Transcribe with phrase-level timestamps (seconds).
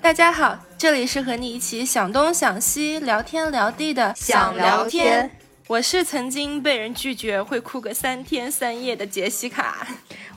[0.00, 5.28] 大家好，这里是和你一起想东想西、聊天聊地的想聊天。
[5.68, 9.84] 我是曾经被人拒绝会哭个三天三夜的杰西卡，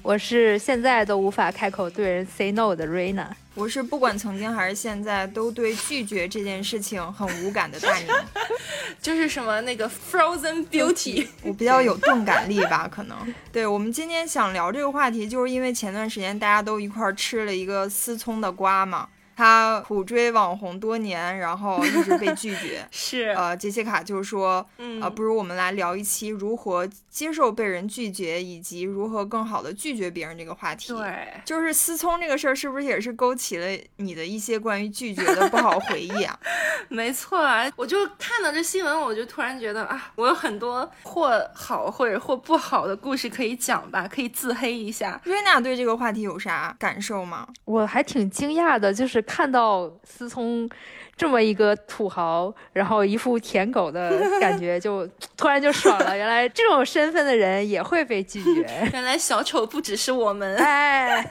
[0.02, 8.08] 我是现在都无法开口对人 say no 的瑞娜，我是不管曾经还是现在都对拒绝这件事情很无感的大宁，
[9.00, 13.16] 就是什么那个 Frozen Beauty，我比较有钝感力吧，可能。
[13.54, 19.08] 对我们今天想聊这个话题，就是因为前段时间大家都一块吃了一个思聪的瓜嘛。
[19.40, 22.86] 他苦追网红多年，然后一直被拒绝。
[22.92, 24.68] 是，呃，杰西卡就是说，
[25.02, 30.90] 呃，不如我们来聊一期如何接受被人拒绝，以及如何更好的拒绝别人这个话题。
[30.90, 33.66] 对，就是思聪这个事儿，是不是也是勾起了
[33.96, 36.38] 你的一些关于拒绝的不好回忆啊？
[36.90, 45.22] 没错啊，我就看到这新闻，我就突然觉得啊，我有很多或好或者或不好的故事可以讲吧，可以自黑一下。
[45.24, 47.48] 瑞娜对这个话题有啥感受吗？
[47.64, 49.24] 我还挺惊讶的，就是。
[49.30, 50.68] 看到思聪
[51.16, 56.18] 这么一个土豪，然后一副舔狗的感觉，就突然就爽了。
[56.18, 58.66] 原来这种身份的人也会被拒绝。
[58.92, 61.24] 原来小丑不只是我们， 哎，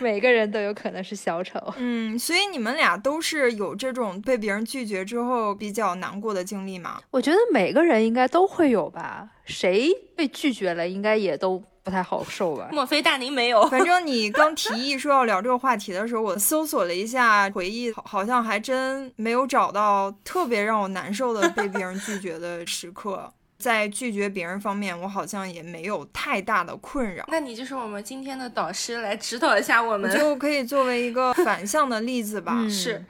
[0.00, 1.60] 每个人都有可能是小丑。
[1.76, 7.02] 嗯，所以你们俩都是有这种被别人拒绝之后比较难过的经历吗？
[7.10, 9.28] 我觉得每个人应该都会有吧。
[9.44, 11.62] 谁被拒绝了，应该也都。
[11.86, 12.68] 不太好受吧？
[12.72, 13.64] 莫非大宁没有？
[13.68, 23.32] 反正你刚提议说要聊这个话题的时候，我搜索了一下回忆，好像还真没有找到特别让我难受的被别人拒绝的时刻。
[23.56, 27.24] 在拒绝别人方面，我好像也没有太大的困扰。
[27.28, 32.52] 那你就是我们今天的导师，来指导一下我们，就可以作为一个反向的例子吧。
[32.68, 33.04] 是。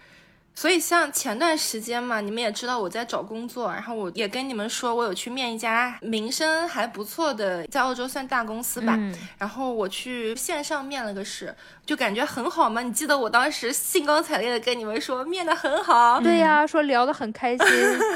[0.57, 8.99] 所以像前段时间嘛，你们也知道我在找工作，然后我也跟你们说，我有去面一家名声还不错的，在澳洲算大公司吧。
[9.37, 12.81] 然后我去线上面了个试，就感觉很好嘛。
[12.81, 17.67] 你记得我当时兴高采烈的跟你们说面的很好，对呀，说聊得很开心。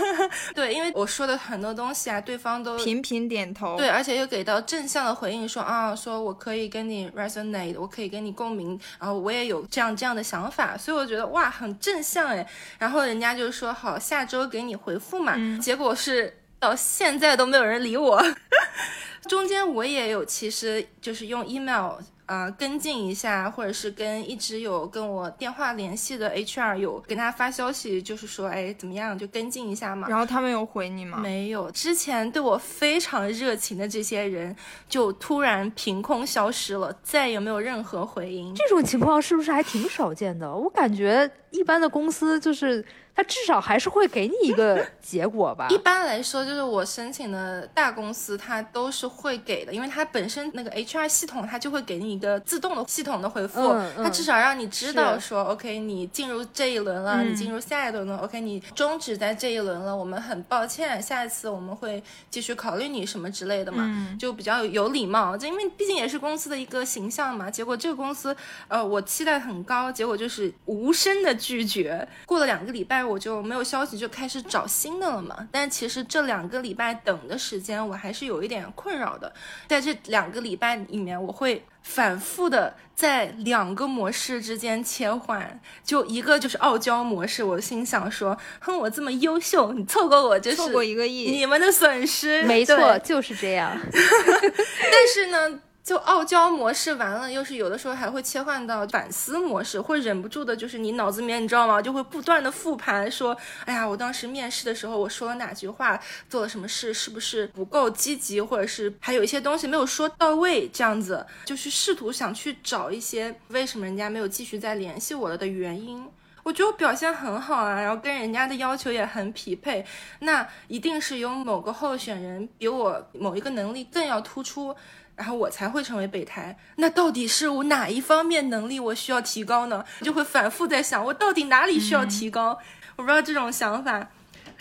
[0.57, 3.77] 对，因为我说的很多东西啊，对方都频频点头。
[3.77, 12.30] 对，而且又给到正向的回应，说啊，说我可以跟你 resonate，我可以跟你共鸣，然后我也有这样这样的想法，所以我觉得哇，很正向。
[12.79, 15.37] 然后人家就说好，下周给你回复嘛。
[15.61, 18.23] 结果是到现在都没有人理我。
[19.29, 21.93] 中间我也有，其实就是用 email。
[22.31, 30.07] 啊，跟进一下，或者是跟一直有跟我电话联系的 HR 有跟他发消息，就是说，哎，怎么样，就跟进一下嘛。
[30.09, 31.19] 然后他们有回你吗？
[31.19, 34.55] 没有，之前对我非常热情的这些人，
[34.89, 38.55] 就突然凭空消失了，再也没有任何回音。
[38.55, 40.55] 这种情况是不是还挺少见的？
[40.55, 42.85] 我感觉一般的公司就是。
[43.21, 45.69] 他至少还是会给你一个结果吧。
[45.71, 53.77] 一般来说，就是我申请的大公司，它都是会给的，因为它本身那个 HR 系统，它就会给你一个自动的系统的回复。
[53.99, 59.95] 它至少让你知道说，OK，你进入这一轮了，你进入下一轮了，OK，你终止在这一轮了。
[59.95, 65.37] 我们很抱歉，下一次我们会继续考虑你什么之类的嘛，就比较有礼貌。
[65.37, 67.51] 就因为毕竟也是公司的一个形象嘛。
[67.51, 68.35] 结果这个公司，
[68.69, 72.09] 呃，我期待很高，结果就是无声的拒绝。
[72.25, 73.10] 过了两个礼拜。
[73.11, 75.49] 我就没有消息，就开始找新的了嘛。
[75.51, 79.33] 但其实这两个礼拜等的时间，我还是有一点困扰的。
[79.67, 85.61] 在这两个礼拜里面，我会反复的在两个模式之间切换。
[85.85, 92.43] 就一个就是傲娇模式，我心想说，哼，我这么优秀，你错过我就是错过一个亿，你们的损失。
[92.45, 93.77] 没错，就是这样。
[93.93, 95.61] 但是呢。
[95.83, 101.81] 就傲娇模式完了，又是有的时候还会切换到反思模式，会忍不住的，就是你脑子里面你知道吗？
[101.81, 105.99] 就会不断的复盘，说，哎呀，我当时面试的时候我说了哪句话，
[106.29, 116.07] 做了什么事，是不是不够积极，或者是还有一些东西没有说到位，这样子，就是试图想去找一些为什么人家没有继续再联系我了的原因。
[116.43, 119.85] 我觉得我表现很好啊，然后跟人家的要求也很匹配，
[120.21, 124.75] 那一定是有某个候选人比我某一个能力更要突出。
[125.21, 129.85] 然后我才会成为备胎，那到底是我哪一方面能力我需要提高呢？
[130.01, 132.59] 就会反复在想，我到底哪里需要提高？
[132.97, 134.09] 我不知道这种想法。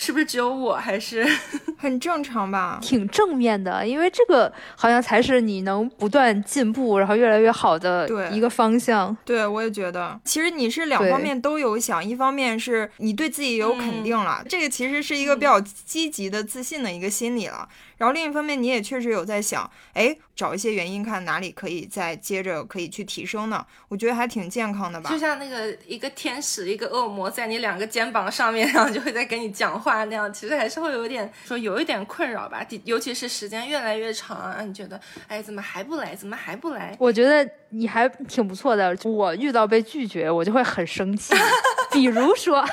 [0.02, 1.28] 是不是只有我还是
[1.78, 2.80] 很正常吧？
[2.82, 9.16] 挺正面的，因为这个好像才是你能不断进步，然后越来越好的一个方向。
[9.26, 17.68] 对，我也觉得，其实你是两方面都有想，一方面是你对自己有肯定了，这个其实是一个比较积极的、自信的一个心理了。
[18.00, 23.64] 然后另一方面，你也确实有在想，哎，找一些原因，看哪里可以再接着可以去提升呢？
[23.90, 25.10] 我觉得还挺健康的吧。
[25.10, 32.66] 就像那个一个天使，一个恶魔在你两个肩膀上面，然后就会在跟你讲话那样，其实还是会有点说有一点困扰吧。
[32.86, 36.16] 尤其是时间越来越长，你觉得，哎，怎么还不来？
[36.16, 36.96] 怎么还不来？
[36.98, 38.96] 我觉得你还挺不错的。
[39.06, 41.34] 我遇到被拒绝，我就会很生气。
[41.92, 42.64] 比如说，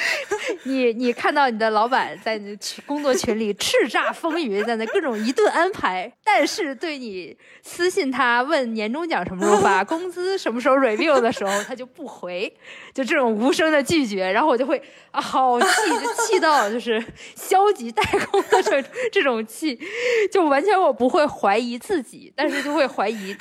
[0.64, 12.54] 你你看到你的老板在你群工作群里叱咤风云，在那各种一顿安排，但是对你私信他问年终奖什么时候发， 工资什么时候 review 的时候，他就不回，
[12.92, 14.80] 就这种无声的拒绝，然后我就会
[15.12, 15.66] 啊好气，
[16.02, 17.02] 就气到就是
[17.34, 19.78] 消极怠工的这这种气，
[20.30, 23.34] 就完全我不会怀疑自己，但是就会怀疑，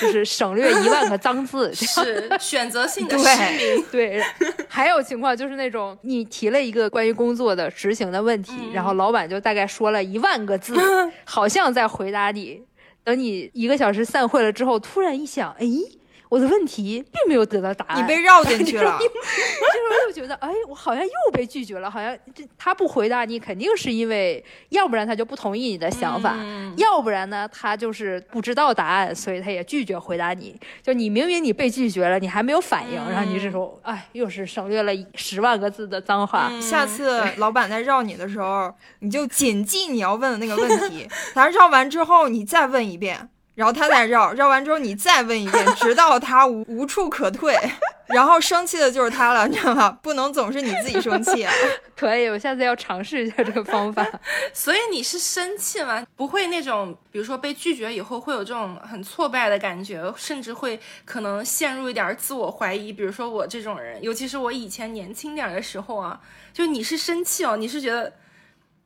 [0.00, 3.24] 就是省略一万个 脏字，是选择性的失
[3.56, 4.22] 明，对。
[4.68, 10.74] 还有情况就是那种你提了一个关于工作的执行的问题，然后老板就大概说了一万个字，
[11.24, 12.62] 好像在回答你。
[13.04, 15.66] 等你一个小时散会了之后，突然一想，哎。
[16.34, 18.98] 我的问题并没有得到答案，你被绕进去了。
[18.98, 19.12] 这时
[19.88, 26.36] 候又觉得，哎，我好像又被拒绝了，好像这他不回答你，肯定是因为，要不然他就不同意你的想法，
[26.76, 30.58] 要不然呢，他就是不知道答案，所以他也拒绝回答你。
[30.82, 36.50] 就你明明你被拒绝了，你还没有反应，然后你这时候，哎，又是省略了十万个字的脏话。
[36.60, 43.28] 下次老板在绕你的时候，你就谨记你要问的那个问题， 咱绕完之后，你再问一遍。
[43.54, 47.56] 然后他再绕绕完之后，你再问一遍，直到他无无处可退。
[48.08, 49.98] 然后生气的就是他了，你知道吗？
[50.02, 51.50] 不能总是你自己生气啊！
[51.96, 54.06] 可以，我下次要尝试一下这个方法。
[54.52, 56.04] 所以你是生气吗？
[56.14, 62.92] 不会那种，比如说被拒绝以后会有这种很挫败的感觉，甚至会可能陷入一点自我怀疑。
[62.92, 66.20] 比如说我这种人，尤其是我以前年轻点的时候啊，
[66.52, 68.12] 就你是生气哦，你是觉得，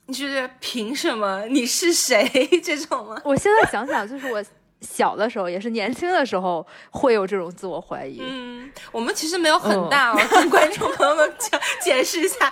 [0.07, 1.45] 你是觉得凭什么？
[1.47, 2.25] 你是谁
[2.63, 3.21] 这种吗？
[3.25, 4.45] 我现在想想，就是我。
[4.81, 8.21] 小的时候也是年轻的时候会有这种自我怀疑。
[8.23, 12.49] 嗯，我们其实没有很大哦，跟观众朋友们讲解释一下，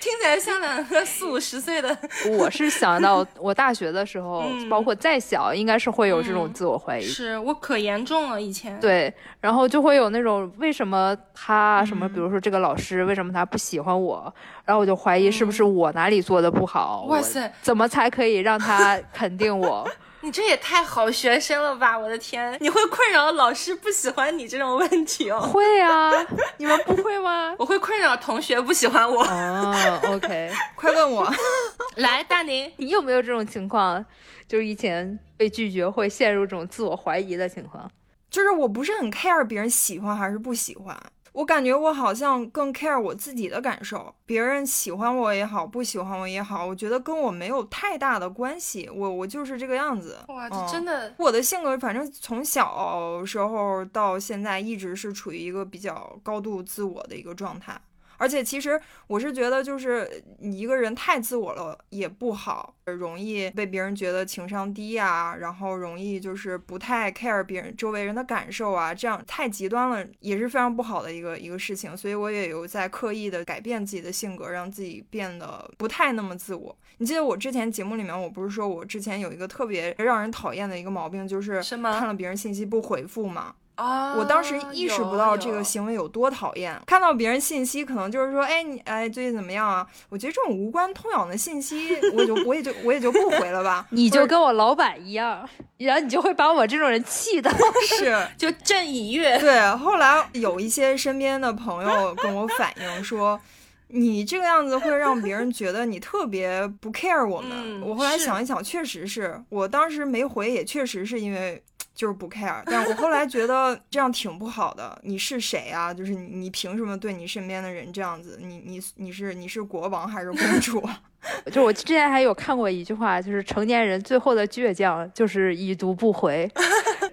[0.00, 1.96] 听起来像两个四五十岁的。
[2.30, 7.02] 我是想到我大学的时候，包括再小，应该是会有这种自我怀疑。
[7.02, 8.78] 是我可严重了以前。
[8.78, 14.32] 对，然后就会有那种为什么他什么，比如说这个老师为什么他不喜欢我，
[14.64, 17.06] 然后我就怀疑是不是我哪里做的不好。
[17.08, 19.88] 哇塞，怎么才可以让他肯定我？
[20.24, 21.98] 你这也太好学生了吧！
[21.98, 25.38] 我的天，你会困扰老师不喜欢你这种问题哦？
[25.38, 26.10] 会啊，
[26.56, 27.54] 你们不会吗？
[27.60, 29.22] 我会困扰同学不喜欢我。
[29.22, 31.30] 哦，OK， 快问我，
[31.96, 34.02] 来，大宁，你有没有这种情况？
[34.48, 37.90] 就是以前被拒绝会陷入这种自我怀疑的情况？
[38.30, 40.98] 就是我不是很 care 别人喜欢还是不喜欢。
[41.34, 48.88] 我感觉我好像更 care 我自己的感受，别人喜欢我也好，不喜欢我也好，我觉得跟我没有太大的关系。
[48.88, 50.16] 我我就是这个样子。
[50.28, 57.76] 哇，这真的，我的性格反正从小时候到现在一直是处于一个比较高度自我的一个状态。
[58.16, 71.96] 而且其实我是觉得，就是你一个人太自我了也不好，容易被别人觉得情商低呀，然后容易就是不太 care 别人周围人的感受啊，这样太极端了也是非常不好的一个一个事情。
[71.96, 76.76] 所以我也有在刻意的改变自己的性格，让自己变得不太那么自我。
[76.98, 83.54] 你记得我之前节目里面，我不是说我之前有一个特别让人讨厌的一个毛病，就是看了别人信息不回复吗？
[83.76, 84.14] 啊！
[84.14, 86.80] 我当时意识不到这个行为有多讨厌。
[86.86, 89.86] 看到别人信息，可能就是说，哎，你哎，最近怎么样啊？
[90.08, 93.86] 我觉得这种无关痛痒的信息，我就我也就我也就不回了吧。
[93.90, 95.48] 你就跟我老板一样，
[95.78, 97.50] 然后你就会把我这种人气的，
[97.98, 99.38] 是 就朕已阅。
[99.38, 103.40] 对，后来有一些身边的朋友跟我反映说，
[103.88, 107.80] 你这个样子会让别人觉得你特别不 care 我们。
[107.82, 111.62] 我后来想一想，确实是我当时没回，也确实是因为。
[111.94, 114.98] 就是不 care，但我后来觉得这样挺不好的。
[115.02, 115.94] 你是谁啊？
[115.94, 118.38] 就是你，你凭什么对你身边的人这样子？
[118.42, 120.82] 你，你，你是你是国王还是公主？
[121.50, 126.50] 就我之前还有看过一句话，就是成年人最后的倔强就是已读不回。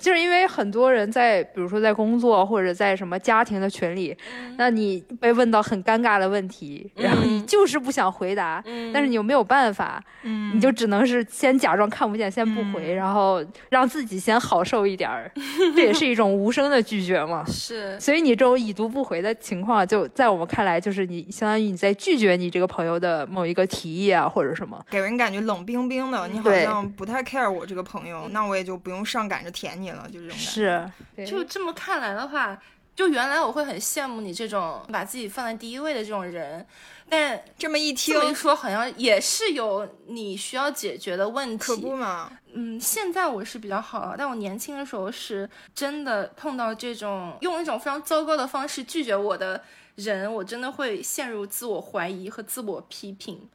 [0.01, 4.17] 就是因为很多人在，比如说在工作或者在什么家庭的群里，
[4.57, 15.31] 那你被问到很尴尬的问题，然后你就是不想回答，但是你又没有办法，你就只能是先假装看不见，先不回，然后让自己先好受一点儿，
[15.75, 17.45] 这也是一种无声的拒绝嘛。
[17.45, 29.90] 是，所以你这种已读不回的情况，就在我们看来，就是你相当于你在拒绝你这个朋友的某一个提议啊，或者什么，给人感觉冷冰冰的，你好像不太 care 我这个朋友，那我也就不用上赶着舔你。
[29.93, 30.91] 了，就这种是，
[31.25, 32.61] 就这么看来的话，
[32.95, 36.65] 就原来我会很羡慕你这种把自己放在第一位的这种人，
[37.09, 42.31] 但这么一听，这么一说，好像也是有你需要解决的问题，可不嘛？
[42.53, 49.63] 嗯，现在我是比较好了，但我年轻的时候是真的碰到这种用一种非常糟糕的方式拒绝我的
[49.95, 53.49] 人，我真的会陷入自我怀疑和自我批评。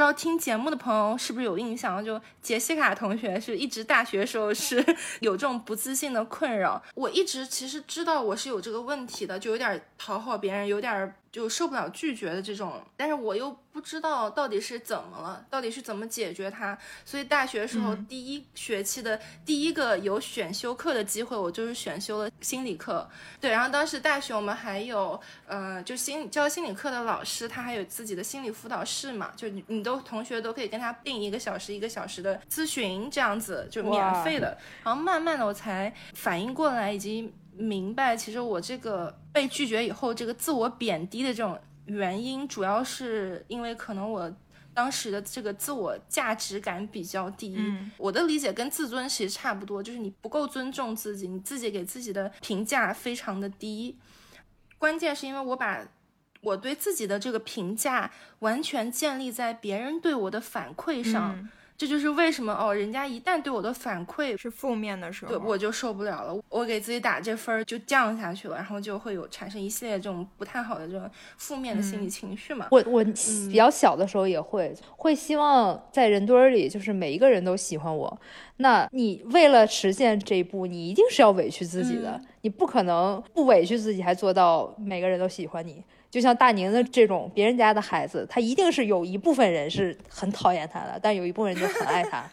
[0.00, 2.02] 不知道听节目的朋友是不是有印象？
[2.02, 4.82] 就杰西卡同学是一直大学时候是
[5.20, 6.82] 有这种不自信的困扰。
[6.94, 13.56] 我一直其实知道我是有这个问题的，就有点讨好别人，有点就受不了拒绝的这种，但是我又。
[13.72, 16.76] 不知道到底是怎么了，到底是怎么解决它？
[17.04, 23.08] 所以大学时候第一学期的第一个有选修课的机会，我就是选修了心理课。
[23.40, 34.58] 对，然后当时大学我们还有，呃，就心教心理课的老师，他还有自己的心理辅导室嘛，就你你都同学都可以跟他定一个小时一个小时的咨询，这样子就免费的。
[34.82, 41.58] 然后慢慢的我才反应过来，以及明白，其实我这个被拒绝以后，这个自我贬低的这种。
[41.86, 44.32] 原因主要是因为可能我
[44.72, 47.58] 当时的这个自我价值感比较低，
[47.96, 53.98] 我的理解跟自尊其实差不多，就是你不够尊重自己，你自己给自己的评价非常的低。
[54.78, 55.84] 关键是因为我把
[56.42, 61.48] 我对自己的这个评价完全建立在别人对我的反馈上。
[61.80, 66.38] 这就是为什么哦，人家一旦对我的反馈是负面的时候，对我就受不了了。
[66.50, 72.66] 我给自己打这分儿就降下去了，然后就会有产生一系列这种不太好的这种负面的心理情绪嘛。
[72.70, 78.20] 我我比较小的时候也会会希望在人堆儿里，就是每一个人都喜欢我。
[78.58, 85.82] 那你为了实现这一步，你一定是要委屈自己的，你不可能不委屈自己还做到每个人都喜欢你。
[86.10, 92.24] 就像大宁的这种别人家的孩子，他一定是有一部分人是很讨厌他的，但有一部分人就很爱他，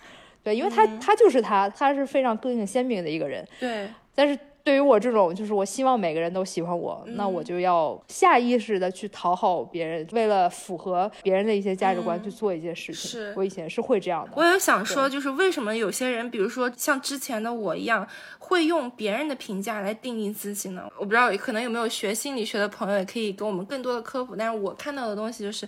[0.44, 4.38] 对，因为他他就是他，他是非常个性鲜明的一个人，对，但是。
[4.68, 13.10] 对于我这种，就是我希望每个人都喜欢我，那我就要下意识的去讨好别人，为了符合别人的一些价值观去做一些事情。
[13.10, 14.32] 是我以前是会这样的。
[14.36, 18.06] 我有想说，就是为什么有些人，比如说像之前的我一样，
[18.40, 20.84] 会用别人的评价来定义自己呢？
[21.00, 24.36] 我不知道，可能有没有学心理学的朋友也可以给我们更多的科普。
[24.36, 25.66] 但是我看到的东西就是，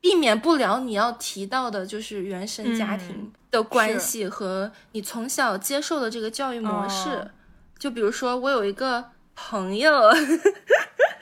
[0.00, 7.30] 避免不了你要提到的，就是原生家庭的关系和你从小接受的这个教育模式。
[7.78, 10.10] 就比如说，我有一个朋友，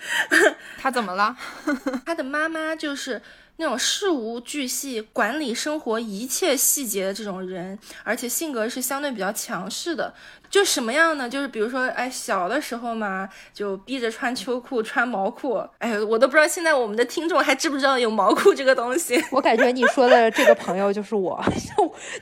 [0.79, 1.37] 他怎么了？
[2.07, 3.21] 他的妈妈就是
[3.63, 10.13] 那种事无巨细、管理生活一切细节的这种人，而且性格是相对比较强势的。
[10.51, 11.29] 就什么样呢？
[11.29, 15.65] 就是比如说，哎，小的时候嘛，就逼着穿秋裤、穿毛裤。
[15.79, 19.23] 哎，我都不知道现在我们的听众还知不知道有毛裤这个东西。
[19.31, 21.43] 我感觉你说的这个朋友就是我，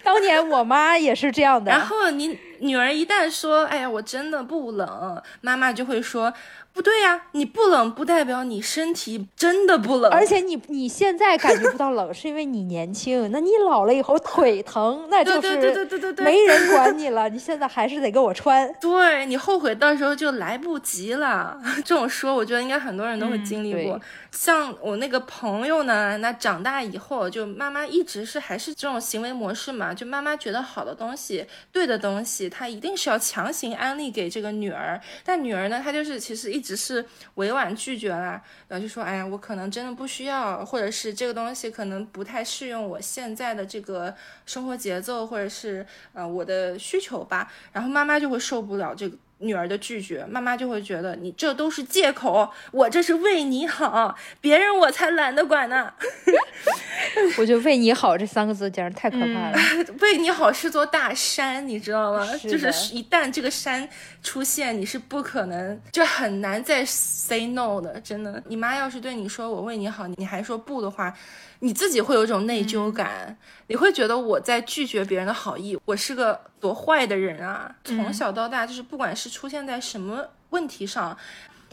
[0.04, 1.72] 当年我妈也是这样的。
[1.72, 6.32] 然后你女儿一旦说，哎呀，我真的不冷，妈妈就会说。
[6.72, 13.30] 不对呀，你不冷不代表你身体真的不冷，而且你你现在感觉不到冷，是因为你年轻。
[13.32, 17.28] 那你老了以后腿疼，那就是对对对对对没人管你 了。
[17.28, 21.58] 你现在还是得给我穿，对你后悔到时候就来不及了。
[21.84, 24.00] 这种说，我觉得应该很多人都会经历过。
[24.32, 35.00] 像我那个朋友呢，那长大以后就妈妈一直是还是这种行为模式嘛，就妈妈觉得好的东西、对的东西，她一定是要强行安利给这个女儿。
[35.24, 44.14] 但女儿呢，她就是其实一直是委婉拒绝啦，然后就说：“哎呀，我可能真的不需要，或者是这个东西可能不太适用我现在的这个
[44.46, 49.16] 生活节奏，或者是呃我的需求吧。”然后妈妈就会受不了这个。
[49.40, 55.92] 女儿的拒绝，妈妈就会觉得你这都是借口，我这是为你好，别人我才懒得管呢。
[57.38, 59.58] 我觉得“为你好”这三个字简直太可怕了。
[60.00, 62.26] 为你好是座大山，你知道吗？
[62.36, 63.88] 就是一旦这个山
[64.22, 68.00] 出现，你是不可能，就很难再 say no 的。
[68.00, 71.12] 真的，你妈要是对你说我为你好，你还说不的话。
[71.60, 73.36] 你自己会有一种内疚感，
[73.66, 77.74] 你会觉得我在拒绝别人的好意，我是个多坏的人啊！
[77.84, 81.16] 从小到大，就是不管是出现在什么问题上，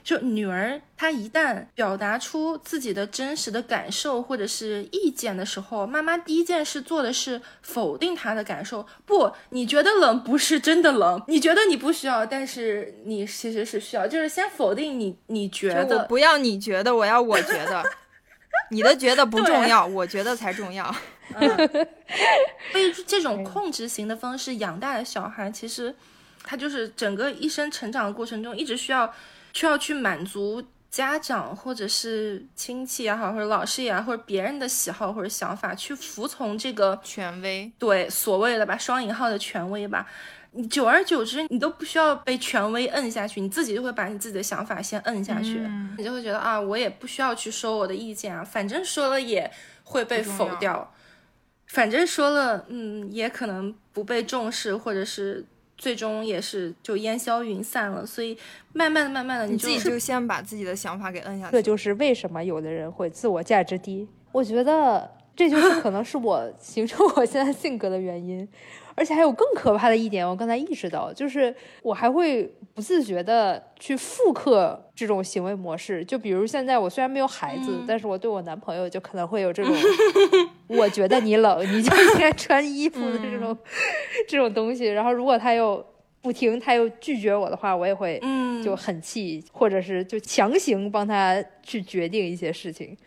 [0.04, 8.86] 就女儿她一旦表达出自己的真实的感受或者是意见的时候，妈妈第一件事做的是否定她的感受。
[9.06, 17.82] 不，你觉得冷不是真的冷，你觉得你不需要，但是你其实是需要，就是先否定你，你觉得不要你觉得，我要我觉得。
[18.72, 20.94] 你的觉得不重要，我觉得才重要。
[22.74, 25.94] 被这种控制型的方式养大的小孩，其实
[26.44, 29.14] 他就是整个一生成长的过程中，一直需要
[29.54, 37.70] 需要去满足家长或者是亲戚也好，或者老师也好，或者别人的喜好或者想法，去服从这个权威。
[37.78, 40.08] 对，所谓的吧，双引号的权威吧。
[40.58, 45.62] 你久而久之，你都不需要被权威摁下去，你自己就会把你自己的想法先摁下去，
[45.98, 49.50] 你就会觉得啊，我也不需要去说我的意见啊，反正说了也
[49.84, 50.92] 会被否掉，
[51.68, 55.46] 反正说了，嗯，也可能不被重视，或者是
[55.78, 58.04] 最终也是就烟消云散了。
[58.04, 58.36] 所以
[58.74, 61.52] 慢慢的、慢慢的，你自己就先把自己的想法给摁下去。
[61.52, 64.08] 这就是为什么有的人会自我价值低。
[64.32, 68.46] 我觉得这就是 可能是我形成我现在性格的原因。
[69.00, 76.04] 而且还有更可怕的一点，我刚才意识到，就是我还会不自觉的去复刻这种行为模式。
[76.04, 79.72] 就比如现在我虽然没有孩子，但是我对我男朋友就可能会有这种，
[80.66, 83.56] 我觉得你冷，你就应该穿衣服的这种
[84.28, 84.86] 这种东西。
[84.86, 85.86] 然后如果他又
[86.24, 88.20] 不听，他又拒绝我的话，我也会
[88.64, 92.98] 就很气，或者是就强行帮他去决定一些事情。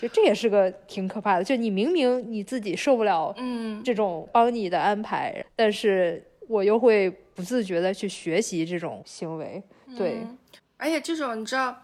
[0.00, 9.62] 就这也是个挺可怕的，就你明明你自己受不了，嗯，这种帮你的安排，但是我又会不自觉的去学习这种行为，
[9.98, 10.26] 对，
[10.78, 11.82] 而且这种你知道，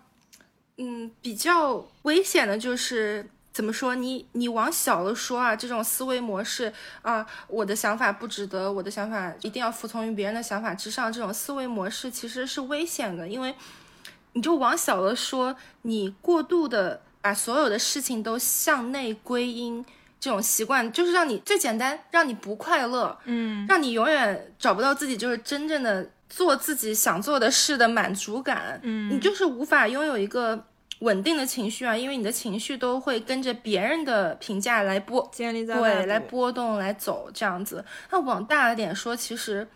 [0.78, 13.54] 嗯，比较危险的就是怎么说，你你往小了说啊，这种思维模式啊，我的想法不值得，我的想法一定要服从于别人的想法之上，这种思维模式其实是危险的，因为
[14.32, 17.02] 你就往小了说，你过度的。
[17.26, 19.85] 把所有的事情都向内归因，
[20.21, 30.66] 这种习惯就是让你最简单，让你不快乐，嗯，让你永远找不到自己就是真正的做自己想做的事的满足感，嗯，你就是无法拥有一个
[31.00, 37.85] 稳定的情绪啊，因为你的情绪都会跟着别人的评价来波，建立在对来波动来走这样子。
[38.12, 39.66] 那往大了点说，其实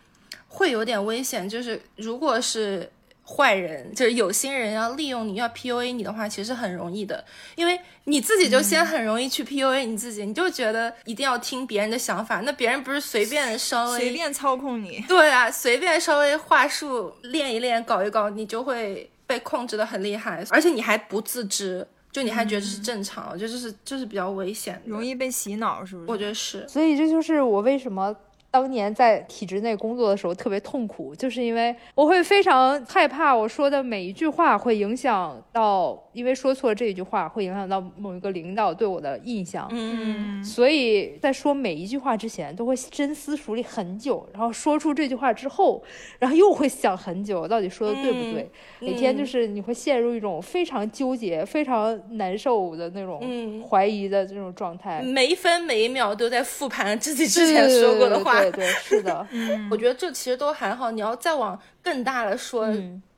[0.47, 2.89] 会有点危险，就是如果是。
[3.31, 7.23] 坏人就是有心人要利用你要 PUA 你的话，其实很容易的，
[7.55, 15.03] 因为你自己就先很容易去 PUA 你自己，你就觉得一定要听别人的想法，那别人不是随便稍微随便操控你？
[15.07, 26.11] 对啊，随便稍微话术练一练，搞一搞，你就会被控制的很厉害，而且你还不自知，就你还觉得是正常，我觉得这是这是比较危险，容易被洗脑，是不是？
[26.11, 28.15] 我觉得是，所以这就是我为什么。
[28.51, 39.67] 当年在体制内工作的时候特别痛苦，就是因为我会非常害怕我说的每一句话会影响到，因为说错了这一句话会影响到某一个领导对我的印象。
[39.71, 45.83] 嗯，所以在说每一句话之前都会深思熟虑很久，然后说出这句话之后，
[46.19, 48.49] 然后又会想很久到底说的对不对。
[48.79, 58.41] 每天就是你会陷入一种非常纠结、非常难受的那种怀疑的这种状态，每一分每一秒都在复盘自己之前说过的话。
[58.41, 59.27] 对对是的，
[59.69, 60.91] 我觉得这其实都还好。
[60.91, 62.67] 你要再往更大的说，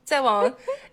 [0.04, 0.52] 再往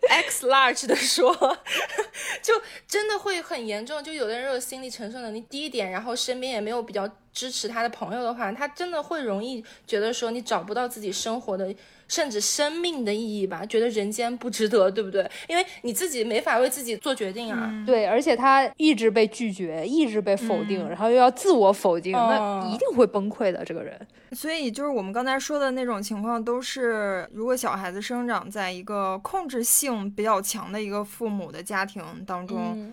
[0.09, 1.33] X large 的说，
[2.41, 2.53] 就
[2.87, 4.03] 真的会很严重。
[4.03, 11.73] 就有的人有心理承受能力低一点，然后身边也没有比较支持他的朋友的话，他真的会容易觉得说你找不到自己生活的。
[12.07, 15.25] 甚至生命的意义吧，觉得人间不值得，对不对？
[15.47, 17.71] 因为你自己没法为自己做决定啊。
[17.87, 23.63] 对，而且他一直被拒绝，一直被否定，然后又要自我否定，那一定会崩溃的。
[23.63, 23.97] 这个人，
[24.33, 32.91] 所以就是我们刚才说的那种情况，都是如果小孩子生长在一个控制性比较强的一个父母的家庭当中，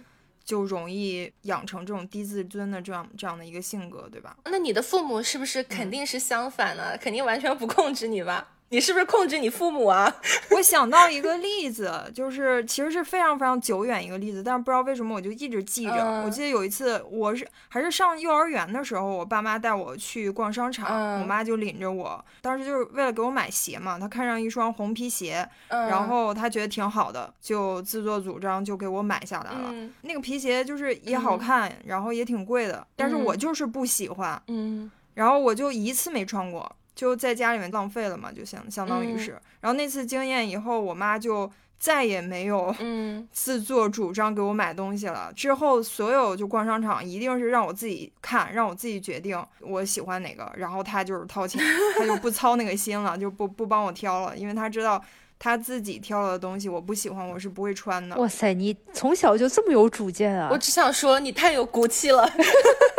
[0.49, 4.35] 就容易养成这种低自尊的这样这样的一个性格，对吧？
[4.47, 6.97] 那你的父母是不是肯定是相反呢？
[6.99, 8.57] 肯定完全不控制你吧？
[8.71, 10.15] 你是不是控制你父母啊？
[10.53, 16.23] 我想到一个例子，就是其实是非常非常久远一个例子，但是不知道为什么我就一直记着。
[16.25, 23.99] 我记得有一次，我是还是上幼儿园的时候，我爸妈带我去逛商场，我妈就领着我，当时就是为了给我买鞋嘛。
[23.99, 29.73] 她看上一双红皮鞋，然后她觉得挺好的，就自作主张就给我买下来了。
[30.03, 34.41] 那个皮鞋就是也好看，然后也挺贵的，但是我就是不喜欢。
[34.49, 36.71] 嗯，然后我就一次没穿过。
[36.99, 39.41] 就在家里面浪费了嘛，就相相当于是。
[39.61, 42.75] 然后那次经验以后，我妈就再也没有
[43.31, 45.33] 自作主张给我买东西了。
[45.33, 51.63] 之后所有就逛商场，一定是让我自己看，让我自己决定我喜欢哪个，然后她就是掏钱，
[51.97, 55.01] 她就不 操那个心了，就不不帮我挑了，因为她知道。
[55.39, 58.17] 他自己挑了的东西，我不喜欢，我是不会穿的。
[58.17, 60.49] 哇塞，你从小就这么有主见啊！
[60.51, 62.29] 我只想说，你太有骨气了，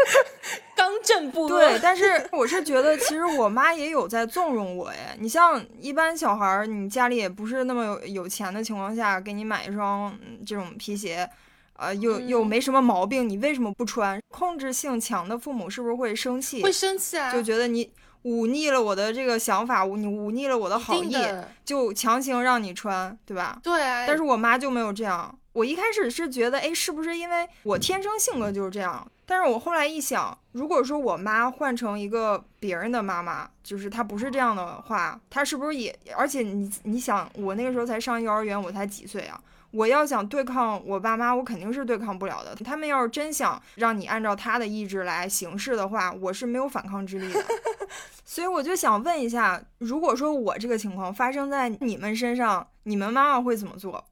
[0.73, 1.49] 刚正不阿。
[1.49, 5.17] 对，但是 我是觉得，其实我妈也有在纵容我哎。
[5.19, 11.29] 你像一般小孩儿，你家里也不是那么有有钱的情况下，给你买一双这种皮鞋，
[11.73, 14.21] 呃，又又没什么毛病，你为什么不穿？
[14.29, 16.63] 控制性强的父母是不是会生气？
[16.63, 17.33] 会生气啊！
[17.33, 17.91] 就觉得你。
[18.23, 21.15] 忤逆了我的这个想法，你忤逆了我的好意，
[21.63, 23.59] 就强行让你穿，对吧？
[23.63, 23.79] 对。
[23.81, 25.33] 但是我妈就没有这样。
[25.53, 29.05] 我一开始是觉得，哎，是不是因为我天生性格就是这样？
[29.25, 35.95] 但是我后来一想，如果说我妈换成一个别人的妈妈，就是她不是这样的话，她是不是也？
[36.15, 39.39] 而且你你想，我那个时候才上幼儿园，我才几岁啊？
[39.71, 42.55] 我要想对抗我爸妈，我肯定是对抗不了的。
[42.55, 47.43] 他们要是真想让你按照他的意志来行事的话，我是没有反抗之力的。
[48.25, 54.03] 所以我就想问一下，如果说我这个情况发生在你们身上，你们妈妈会怎么做？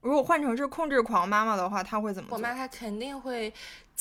[0.00, 2.36] 如果换成是控制狂妈妈的话，她会怎么做？
[2.36, 3.52] 我妈她肯定会。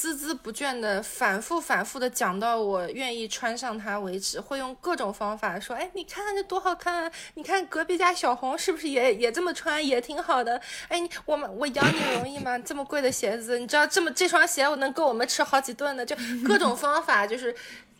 [0.01, 7.11] 孜孜不倦的反复反复的讲到我愿意穿上它为止，会用各种方法说，哎，你看这多好看啊！
[7.35, 10.59] 你看隔壁家小红是不是也也这么穿，也挺好的？
[10.87, 12.57] 哎，我们我养你容易吗？
[12.57, 17.55] 这么贵的鞋子，你知道这么这双鞋我能够我们吃好几顿的，就各种方法，就是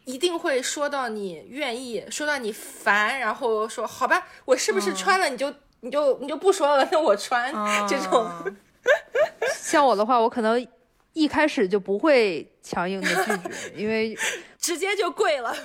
[0.05, 7.53] 一定会说到你愿意，说到你烦，然后说好吧，我是不是穿了你就你就你就不说了，那我穿
[7.87, 8.27] 这种。
[9.61, 10.67] 像我的话，我可能。
[11.13, 14.17] 一开始就不会强硬的拒绝，因为
[14.59, 15.55] 直接就跪了。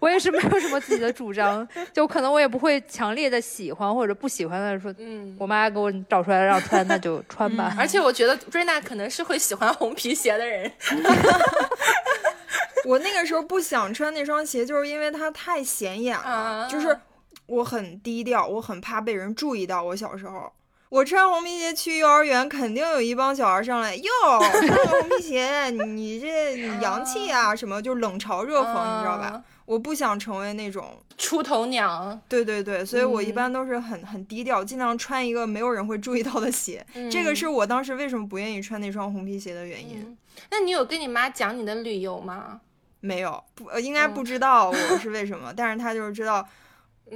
[0.00, 7.74] 我也是没有什么自己的主张，就可能我也不会强烈的喜欢或者不喜欢的说，嗯，我妈给我找出来让穿，那就穿吧。
[7.76, 10.70] 而且我觉得瑞娜可能是会喜欢红皮鞋的人。
[12.86, 16.96] 我那个时候不想穿那双鞋，就是因为它太显眼了，就是
[17.46, 19.82] 我很低调，我很怕被人注意到。
[19.82, 20.52] 我小时候。
[20.88, 29.42] 我穿红皮鞋去幼儿园，肯定有一帮小孩上来哟，穿红皮鞋，你这 洋气啊，什么就冷嘲热讽，你知道吧？
[29.66, 32.18] 我不想成为那种出头鸟。
[32.26, 36.84] 对对对，所以我一般都是很很低调，尽量穿一个没有人会注意到的鞋。
[37.10, 40.16] 这个是我当时为什么不愿意穿那双红皮鞋的原因。
[40.50, 42.62] 那你有跟你妈讲你的理由吗？
[43.00, 46.48] 没有，不，应该不知道我是为什么，但是她就是知道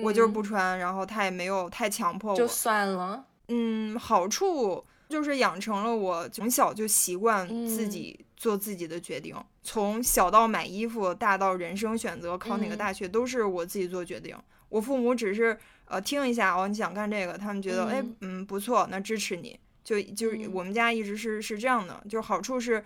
[0.02, 3.24] 我就是不穿，然后她也没有太强迫我，就算了。
[3.48, 14.36] 嗯，好处就是养成了我从小就习惯自己做自己的决定，从小到买衣服，大到人生选择考哪个大学，都是我自己做决定。
[14.68, 18.44] 我父母只是呃听一下哦，你想干这个，他们觉得哎嗯。
[18.46, 19.58] 不错，那支持你。
[19.84, 22.82] 就就是我们家一直是是这样的，就好处是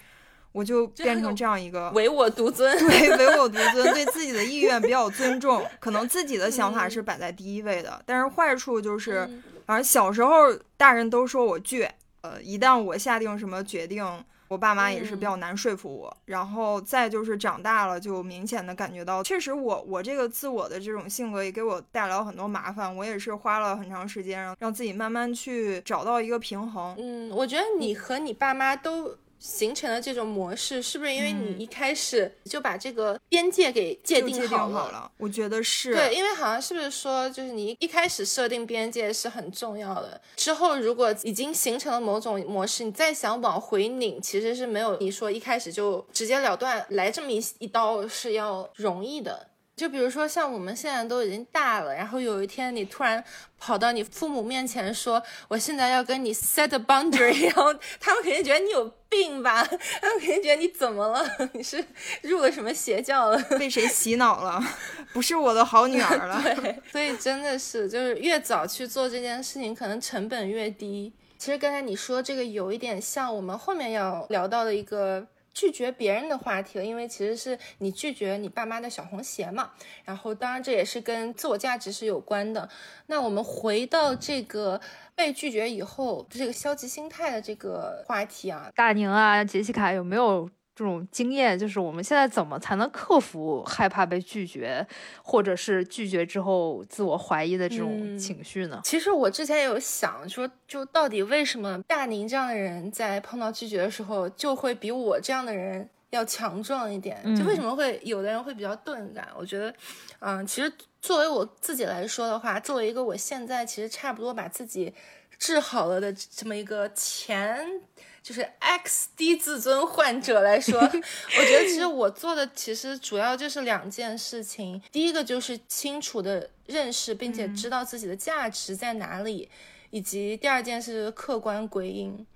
[0.57, 8.03] 我就变成这样一个唯我独尊， 对唯我独尊， 对自己的意愿比较尊重，可能自己的想法是摆在第一位的。
[8.07, 9.29] 但是坏处就是。
[9.67, 11.91] 反正小时候大人都说我倔，
[12.21, 14.07] 呃，一旦我下定什么决定，
[14.47, 16.17] 我爸妈也是比较难说服我。
[16.27, 22.97] 然后再就是长大了，就明显的感觉到，确实我我这个自我的这种性格也给我带来了很多麻烦。
[22.97, 26.95] 我也是花了很长时间，让让自己慢慢去找到一个平衡。
[26.97, 29.19] 嗯，我觉得你和你爸妈都。
[29.39, 35.11] 形成了这种模式，是不是因为你一开始就把这个边界给界定好了？
[35.19, 35.95] 我觉得是。
[35.95, 40.21] 对，因为好像是不是说，就是你一开始设定边界是很重要的。
[40.37, 49.49] 之后如果已经形成了某种模式，你再想往回拧，其实是没有你说一开始就直截了断来这么一一刀是要容易的。
[49.77, 53.23] 就比如说，像我们现在都已经大了，然后有一天你突然
[53.59, 59.63] 跑到你父母面前说：“我现在要跟你 set a boundary。”然后他们肯定觉得你有病吧？
[60.01, 61.23] 他们肯定觉得你怎么了？
[61.53, 61.85] 你是
[62.23, 63.39] 入了什么邪教了？
[63.59, 64.59] 被谁洗脑了？
[65.13, 66.43] 不是我的好女儿了。
[66.63, 71.13] 对，所以真的是，就是越早去做这件事情，可能成本越低。
[71.37, 75.27] 其实刚才你说这个有一点像我们后面要聊到的一个。
[75.57, 79.71] 拒绝别人的话题了，因为其实是你拒绝你爸妈的小红鞋嘛。
[80.05, 82.69] 然后，当然这也是跟自我价值是有关的。
[83.07, 84.79] 那我们回到这个
[85.15, 90.51] 被拒绝以后这个消极心态的这个话题啊，大宁啊，杰西卡有没有？
[90.77, 94.87] 这种经验就是我们现在怎么才能克服害怕被拒绝，
[95.23, 98.79] 或者是拒绝之后自我怀疑的这种情绪呢？
[98.85, 107.23] 其实我之前也有想说，就到底为什么大宁这样的人在碰到拒绝的时候，就会比我这样的人要强壮一点？
[107.35, 109.27] 就为什么会有的人会比较钝感？
[109.35, 109.75] 我觉得，
[110.19, 114.93] 嗯，其实作为我自己来说的话，作为一个我现在其实差不多把自己
[115.39, 117.81] 治好了的这么一个前。
[118.27, 124.83] 就是 X 低自尊患者来说， 我觉得其实我做的其实主要就是两件事情。
[124.91, 129.49] 第一个就是清楚的认识并且知道自己的价值在哪里，
[129.91, 132.27] 以及第二件是客观归因。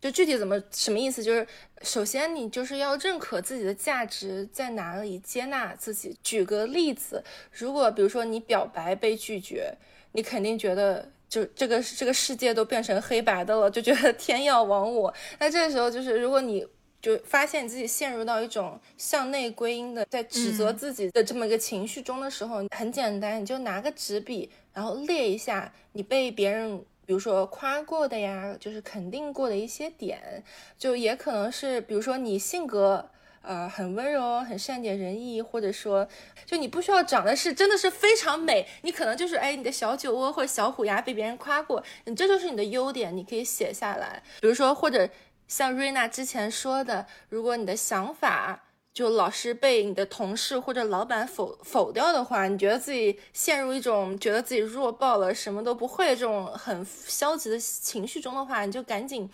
[0.00, 1.22] 就具体怎么什么意思？
[1.22, 1.46] 就是
[1.82, 6.18] 首先你就是要认可自己的价值在哪里，接纳自己。
[6.24, 9.76] 举个例子，如果比如说你表白被拒绝，
[10.10, 11.12] 你肯定觉得。
[11.28, 15.12] 就这个这个世界都变成黑白的了，就觉得 天要亡我。
[15.38, 16.66] 那这个时候就是，如果你
[17.02, 30.42] 就发现你自己陷入到一种向内归因的，在指责自己的这么一个情绪中的时候，很简单，你就拿个纸笔，然后列一下你被别人比如说夸过的呀，就是肯定过的一些点，
[30.78, 33.10] 就也可能是比如说你性格。
[33.46, 36.06] 呃很温柔、很善解人意，或者说
[36.44, 44.22] 就你不需要长得是真的是非常美，你可能就是哎你的小酒窝或者小虎牙被别人夸过，你这就是你的优点，你可以写下来。
[44.40, 45.08] 比如说或者
[45.48, 48.62] 像瑞娜之前说的，如果你的想法。
[48.96, 59.28] 就老是被你的同事或者老板否否掉的话，你觉得自己陷入一种觉得自己弱爆了、什么都不会这种很消极的情绪中的话，你就赶紧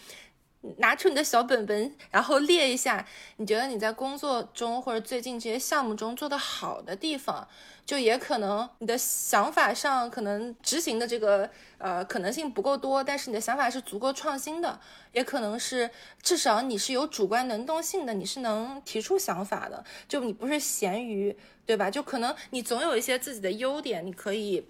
[0.79, 7.47] 拿出你的小本本，然后列一下你觉得你在工作中或者最近这些项目中做的好的地方。
[7.85, 14.79] 就也可能你的想法上可能执行的这个呃可能性不够多，但是你的想法是足够创新的，
[15.11, 15.91] 也可能是
[16.23, 21.91] 至少你是有主观能动性的，你是能提出想法的，就你不是咸鱼，对吧？
[21.91, 24.69] 就可能你总有一些自己的优点，你可以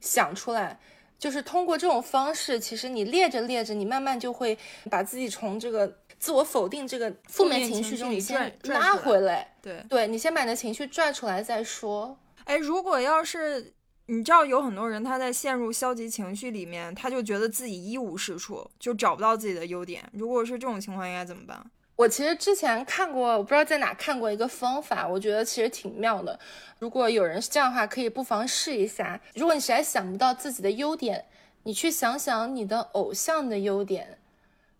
[0.00, 0.80] 想出来，
[1.18, 4.56] 就是通过这种方式，其实你列着列着，你慢慢就会
[4.90, 12.18] 把自己从这个自我否定这个负面情绪中你先拉回来，对，对你先把你的情绪拽出来再说。
[12.44, 13.72] 哎，如果要是
[14.06, 20.02] 你知道有很多人他在陷入消极情绪里面，他就觉得自己一无是处，就找不到自己的优点。
[20.12, 21.64] 如果是这种情况，应该怎么办？
[21.96, 26.38] 我其实之前看过，我不知道在哪看过一个方法，我觉得其实挺妙的。
[26.78, 29.20] 如果有人是这样的话，可以不妨试一下。
[29.34, 31.24] 如果你实在想不到自己的优点，
[31.62, 34.18] 你去想想你的偶像的优点。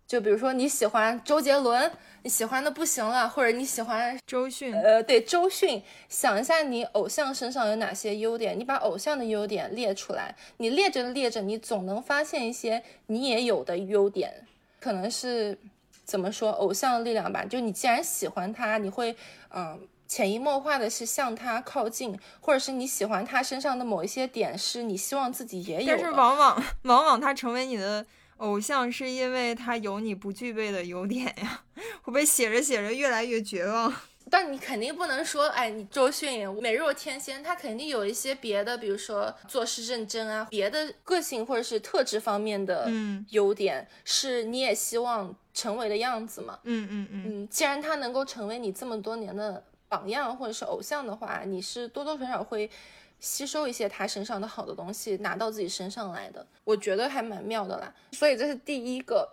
[0.05, 14.31] 就比如说你喜欢周杰伦，你喜欢的不行了，或者你喜欢周迅，呃，对，周迅，想一下你偶像身上有哪些优点，你把偶像的优点列出来，你列着列着，你总能发现一些你也有的优点，
[14.79, 15.57] 可能是
[16.05, 19.15] 怎么说偶像的力量吧，就你既然喜欢他，你会
[19.49, 28.05] 嗯潜移默化的是向他靠近，或者是你喜欢他身上的某一些点，是你希望自己也有，但是往往 往往他成为你的。
[28.37, 31.63] 偶像是因为他有你不具备的优点呀，
[32.03, 33.93] 会不会写着写着越来越绝望？
[34.29, 42.91] 但你肯定不能说，哎，你周迅美若天仙，他肯定有一些别的，比如说做事认真啊，别的个性或者是特质方面的
[43.29, 46.59] 优点，是你也希望成为的样子嘛？
[46.65, 52.69] 嗯嗯嗯嗯，既然他能够成为你这么多年的榜样或者是偶像的话，你是多多少少会。
[53.21, 57.91] 吸收一些他身上的好的东西，拿到自己身上来的，我觉得还蛮妙的啦。
[58.11, 59.27] 所以这是第一个，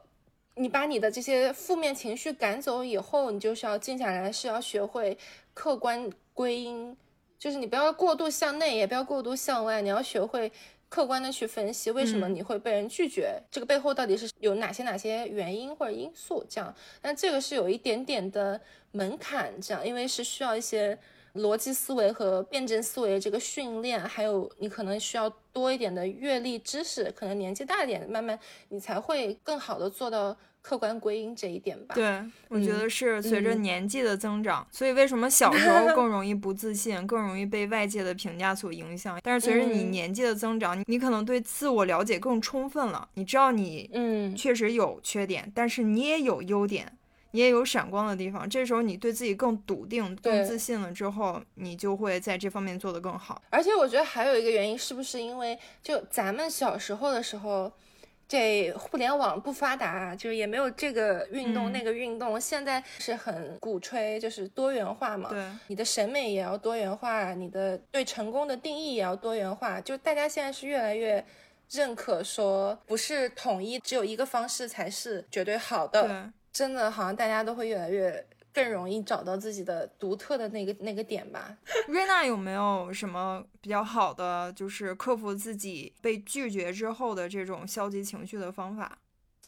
[0.55, 5.19] 你把你的这些负面情绪赶走以后，你就是要静下来，是要学会
[5.53, 6.97] 客观归因，
[7.37, 10.51] 就是你不要过度向内，也不要过度向外，你要学会
[10.93, 16.75] 客观的去分析为什么你会被人拒绝，这个背后到底是有哪些哪些原因或者因素这样。
[17.01, 20.99] 那这个是有一点点的门槛，这样，因为是需要一些。
[21.37, 31.95] 逻辑思维和辩证思维这个训练，还有你可能需要多一点的阅历知识，可能年纪大一点，慢慢你才会更好的做到客观归因这一点吧。
[31.95, 39.21] 对，我觉得是随着年纪的增长，所以为什么小时候更容易不自信，更容易被外界的评价所影响？
[39.23, 46.97] 但是随着你年纪的增长，你你可能对自我了解更充分了，你知道你嗯确实有缺点，但是你也有优点。
[47.35, 53.41] 你也有闪光的地方，这时候你对自己更笃定、更自信了之后，你就会在这方面做得更好。
[53.49, 57.73] 而且我觉得还有一个原因，是不是因为就咱们小时候的时候，
[58.33, 62.41] 这互联网不发达，就是也没有这个运动那个运动。
[62.41, 65.29] 现在是很鼓吹，就是多元化嘛。
[65.29, 69.79] 对，你的审美也要多元化，你的对成功的定义也要多元化。
[69.83, 71.23] 就大家现在是越来越
[71.73, 76.09] 认可说，不是统一，只有一个方式才是绝对好的。
[76.09, 76.33] 对。
[76.55, 81.57] 真的好像大家都会越来越更容易找到自己的独特的那个那个点吧。
[81.89, 88.99] 瑞娜有没有什么比较好的，就是克服自己被拒绝之后的这种消极情绪的方法？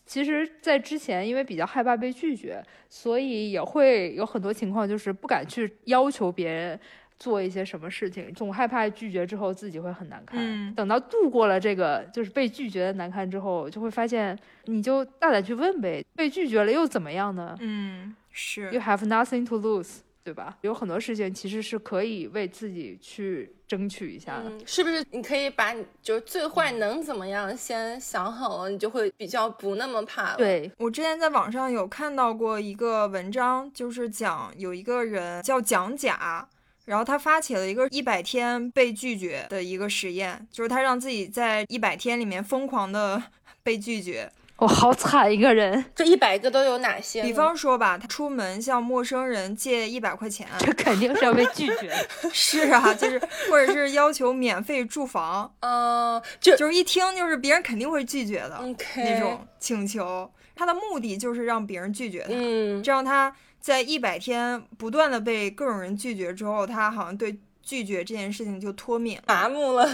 [0.06, 6.78] 其实，在之前因为比较害怕被拒绝，所以也会有很多情况就是不敢去要求别人。
[7.16, 10.74] 做一些什么事情，总害怕拒绝之后自己会很难堪。
[10.74, 17.56] 等到度过了这个就是被拒绝的难堪之后，就会发现你就大胆去问呗，被拒绝了又怎么样呢？
[17.60, 18.70] 嗯，是。
[18.70, 20.58] You have nothing to lose，对吧？
[20.60, 25.02] 有很多事情其实是可以为自己去争取一下的，是不是？
[25.10, 30.36] 你可以把你就是最坏能怎么样先想好了，你就会比较不那么怕了。
[30.36, 36.46] 对我之前在网上有看到过一个文章，就是讲有一个人叫蒋甲。
[36.86, 43.22] 然后他发起了一个一百天被拒绝的一个实验，就是他让自己在一百天里面疯狂的
[43.64, 44.30] 被拒绝。
[44.56, 47.22] 我好惨一个人，这一百个都有哪些？
[47.22, 51.92] 比方说吧，他出门向陌生人借一百块钱，这肯定是要被拒绝。
[52.32, 53.18] 是啊，就是
[53.50, 58.60] 或者是要求免费住房， 嗯，就就是一听就是别人肯定会拒绝的
[58.96, 60.30] 那种请求。
[60.54, 63.34] 他的目的就是让别人拒绝他，嗯，这样他。
[63.60, 67.34] 在一百天不断的被各种人拒绝之后，他好像对
[67.64, 69.88] 拒绝这件事情就脱敏麻木了，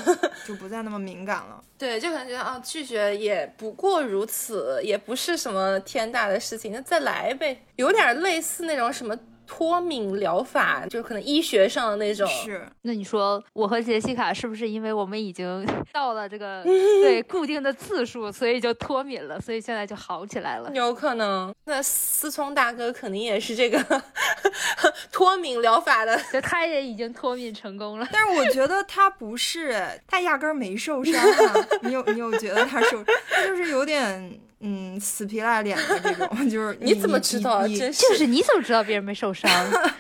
[0.47, 1.63] 就不再那么敏感了。
[1.79, 9.17] 对，就感觉啊，拒绝也不过如此，也不是什么天大的事情，那再来呗，有点类似那种什么。
[9.53, 12.25] 脱敏疗法就可能医学上的那种。
[12.29, 16.63] 是，那你说我和杰西卡是不是因为我们已经到了这个
[17.03, 20.71] 对固定的次数，所以就脱敏了，所以现在就好起来了？
[20.73, 21.53] 有可能。
[21.65, 24.03] 那思聪大哥肯定也是这个
[25.11, 28.09] 脱敏疗法的， 就他也已经脱敏成功了。
[28.13, 31.67] 但是我觉得他不是，他压根儿没受伤啊。
[31.83, 33.03] 你有你有觉得他受？
[33.29, 34.41] 他就是有点。
[34.63, 37.67] 嗯，死皮赖脸的这种， 就是你怎么知道？
[37.67, 39.51] 真是，就是你怎么知道别人没受伤？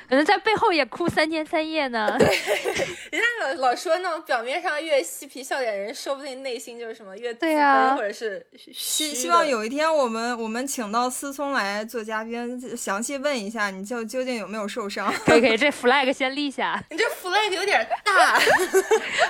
[0.08, 2.14] 可能在背后也哭三天三夜呢。
[2.18, 2.26] 对，
[3.10, 8.44] 人家老老说那种表面上越嬉皮笑脸的人，说不定内心就是什么越对啊，或者是
[8.74, 15.10] 希希望有一天我们我们请到思聪来做嘉宾，详细问一下你就究竟有没有受伤？
[15.24, 16.82] 可以可以，这 flag 先立下。
[16.90, 18.38] 你这 flag 有点大，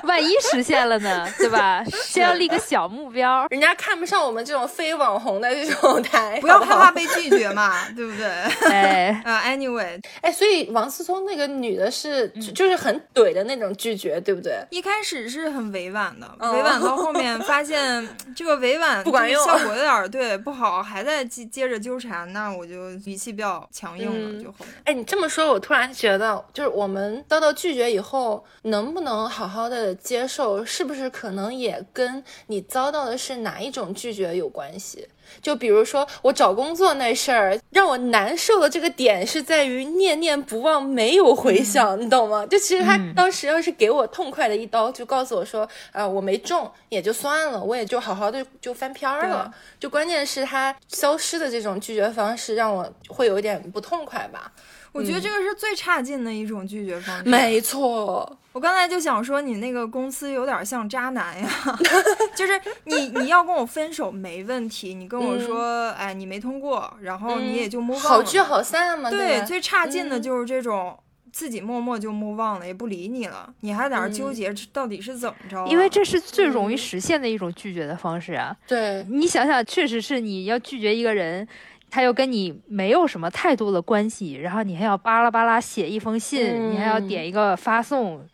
[0.03, 1.29] 万一实现了呢？
[1.39, 1.85] 对吧？
[2.03, 3.47] 先要立个小目标。
[3.51, 5.20] 人家看不上我们这种非网。
[5.21, 8.27] 红的这种台，不要害怕被拒绝嘛， 对不对？
[8.71, 14.65] 哎 啊，anyway，哎，所以王思聪那个女的是就是很怼的那种拒绝，对不对？
[14.71, 24.69] 一开始是很委婉的，委婉到后面发现这个委婉 不管用，效果有点对不好，还在接接着纠缠，那我就语气比较强硬了，就后面。
[24.85, 35.07] 哎，你这么说，我突然觉得，就是我们遭到拒绝以后，能不能好好的接受，是不是可能也跟你遭到的是哪一种拒绝有关系？
[35.43, 42.47] 就比如说我找工作那事儿，让我难受的这个点是在于念念不忘，没有回响，你懂吗？
[42.47, 49.53] 就其实他当时要是给我痛快的一刀，就告诉我说，呃，我没中也就算了，我也就好好的就翻篇儿了。
[49.79, 54.53] 就关键是他消失的这种拒绝方式，让我会有点不痛快吧。
[54.93, 57.29] 我觉得这个是最差劲的一种拒绝方式。
[57.29, 61.49] 没错，我刚才就想说，你那个公司有点像渣男呀，
[62.35, 69.09] 就是你你要跟我分手没问题，你跟我说，哎，你没通过，然后你也就摸好聚好散嘛。
[69.11, 70.99] 对，最差劲的就是这种
[71.33, 75.65] 自己默默就摸忘了，也不理你了，你还在那纠结到底是怎么着？
[75.69, 78.57] 因为这是最容易实现的一种拒绝的方式啊。
[78.67, 81.47] 对你想想，确实是你要拒绝一个人。
[81.91, 88.25] 他又跟你没有什么太多的关系，然后你还要巴拉巴拉写一封信，你还要点一个发送，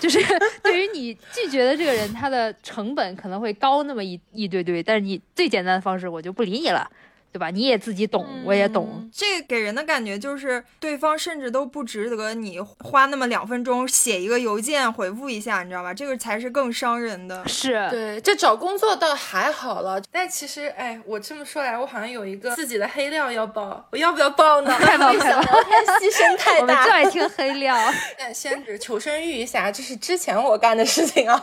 [0.00, 0.18] 就是
[0.62, 6.88] 对于你拒绝的这个人，他的成本可能会高那么一一堆堆，但是你最简单的方式，我就不理你了。
[7.34, 7.50] 对吧？
[7.50, 9.10] 你也自己懂，我也懂。
[9.12, 15.92] 这给人的感觉就是，对方甚至都不值得你花那么两分钟写一个邮件回复一下，你知道吧？
[15.92, 17.42] 这个才是更伤人的。
[17.48, 24.70] 是对，这找工作倒还好了，但其实，哎，我这么说来，我好像有一个自己的黑料要爆，我要不要爆呢？
[24.78, 25.42] 太爆 太爆！
[25.42, 26.62] 牺牲太大。
[26.62, 27.76] 我们最爱听黑料。
[28.32, 31.42] 先只求生欲一下，这是之前我干的事情啊，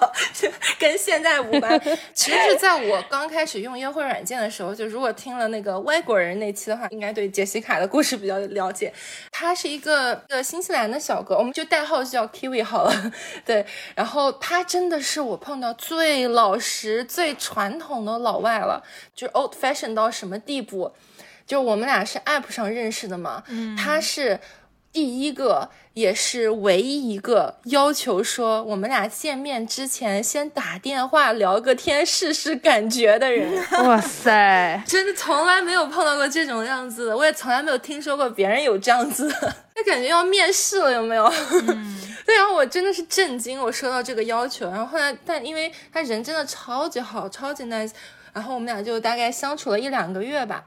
[0.79, 1.77] 跟现在无关。
[2.13, 5.80] 其实是在我刚开始用约会软件的时候，就如果听了那个。
[5.81, 8.93] 外国人那期的话，应该对杰西卡的故事比较了解。
[9.31, 13.11] 她是一个呃新西兰的小哥，我们就代号就叫 Kiwi 好了。
[13.45, 13.65] 对，
[13.95, 20.93] 然后他真的是我碰到最老实、最传统的老外了，就是 old fashion 到什么地步？
[21.45, 23.43] 就我们俩是 app 上认识的嘛，
[23.77, 24.39] 他是。
[24.91, 39.29] 第一个也是唯一一个要求说我们俩见面之前先打电话聊个天试试感觉的人， 哇塞，真的从来没有碰到过这种样子的，我也从来没有听说过别人有这样子，
[39.75, 41.31] 就感觉要面试了，有没有？
[42.25, 47.91] 对，然后我真的是震惊，我收到这个要求，然后后来，但因为他人真的超级好，超级 nice，
[48.33, 50.65] 然后我们俩就大概相处了一两个月吧。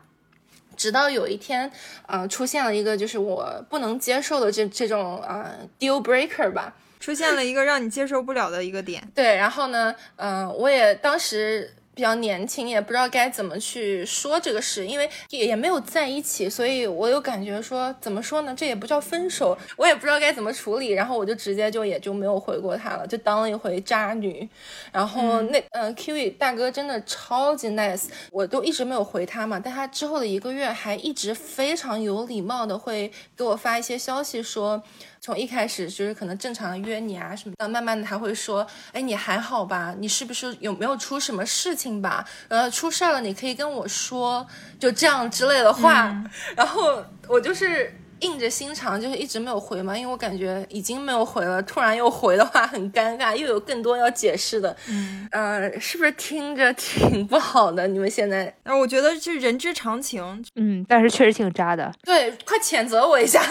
[0.77, 1.71] 直到有一天，
[2.07, 9.03] 呃，出现了一个就是我不能接受的这这种呃 deal breaker 吧，出现了一个让你接受不了的一个点。
[9.15, 11.75] 对，然后呢，嗯，我也当时。
[11.95, 18.55] 比较年轻，也不知道该怎么去说这个事，因为也也没有在一起，所以我有感觉说怎么说呢？
[18.57, 24.49] 这也不叫分手，我也不知道该怎么处理，然后我就直接就也就没有回过他了，就当了一回渣女。
[24.91, 34.83] 然后那嗯，Kiwi 大哥真的超级 nice，我都一直没有回他嘛，但他之后的一个月还一直非常有礼貌的会给我发一些消息说。
[35.25, 39.95] 从一开始就是可能正常的约你啊什么的，慢慢的他会说，哎，你还好吧？
[39.99, 42.23] 你是不是有没有出什么事情吧？
[42.49, 44.47] 呃，出事儿了你可以跟我说，
[44.79, 46.15] 就这样之类的话。
[46.55, 54.77] 然后我就是硬着心肠，就是一直没有回嘛，因为我感觉已经没有回了，突然又回的话很尴尬，又有更多要解释的。
[54.89, 57.89] 嗯，呃，是不是听着挺不好的？
[57.89, 58.55] 你们现在？
[58.65, 60.45] 那我觉得是人之常情。
[60.57, 61.91] 嗯，但是确实挺渣的。
[62.03, 63.43] 对，快谴责我一下，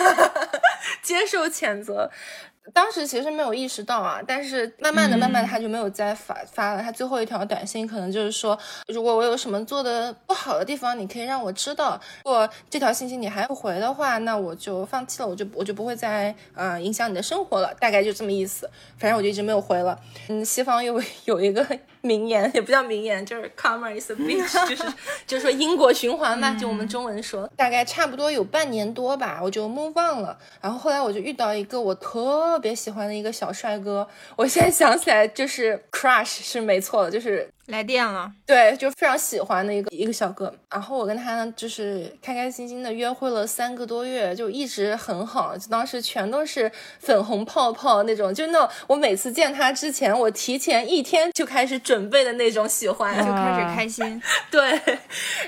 [1.01, 2.09] 接受谴责。
[2.73, 6.81] 当时其实没有意识到啊，但是慢慢的、慢慢的他就没有再发发了。
[6.81, 8.57] 他最后一条短信可能就是说，
[8.88, 11.99] 如果我有什么做的不好的地方，你可以让我知道。
[12.23, 17.73] 如果这条信息你还不回的话，那我就放弃了，我就我就不会再呃影响你的生活了。
[17.81, 18.69] 大概就这么意思。
[18.97, 19.99] 反正我就一直没有回了。
[20.29, 21.67] 嗯，西方有有一个。
[22.04, 24.84] 名言 也不叫名言，就是 karma is a bitch， 就是
[25.26, 30.38] 就是说因果循环嘛，就我们中文说， 大概差不多有半年多吧，我就 move on 了。
[30.62, 37.49] 然后后来我就遇到一个我特别喜欢的一个小帅哥，我现在想起来就是 crush 是没错的，就是。
[37.68, 54.82] 来电了，对，就非常喜欢的一个一个小哥，然后我跟他呢，就是开开心心的约会了三个多月，就一直很好，就当时全都是粉红泡泡那种，就那种我每次见他之前，我提前一天就开始准备的那种喜欢，就开始开心， 对，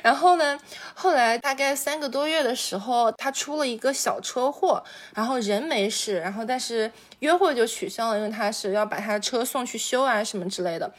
[0.02, 0.58] 然后呢，
[0.94, 4.82] 后来大概三个多月的时候，他出了一个小车祸，
[5.14, 6.90] 然后人没事，然后但是
[7.20, 10.90] 约会就取消了，因为他是要把他车送去修啊什么之类的。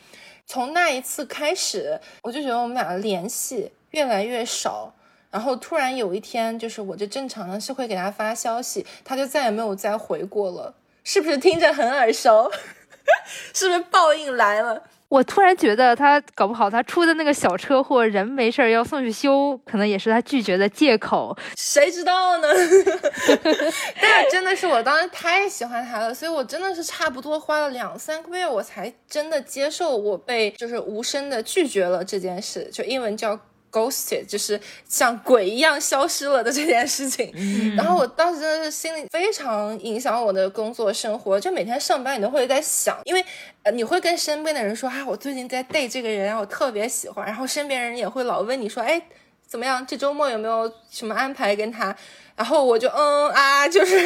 [0.46, 4.94] 从那一次开始，我就觉得我们俩的联系越来越少。
[5.30, 10.74] 然后突然有一天，就是我这正常的是会给他发消息，他就再也没有再回过了。
[11.04, 12.50] 是不是听着很耳熟？
[13.52, 14.82] 是不是报应来了？
[15.08, 21.36] 我突然觉得他搞不好他出的那个小车祸，人没事儿要送去修，可能也是他拒绝的借口。
[21.56, 22.48] 谁知道呢？
[24.02, 33.38] 但是真的是我当时太喜欢他了，所以我真的是差不多花了两三个月，我才真的接受我被就是无声的拒绝了这件事，就英文叫。
[33.76, 34.58] Ghosted 就是
[34.88, 37.30] 像鬼一样消失了的这件事情，
[37.76, 43.22] 然后我当时真的是心里非常影响我的工作生活，就每天上班你都会在想，因为
[43.64, 49.02] 呃你会跟身边的人说啊，我最近在 date 这个人，我特别喜欢，然后身边人也会老问你说，哎，
[49.46, 49.86] 怎么样？
[49.86, 51.94] 这周末有没有什么安排跟他？
[52.36, 53.96] 然后我就嗯啊，就是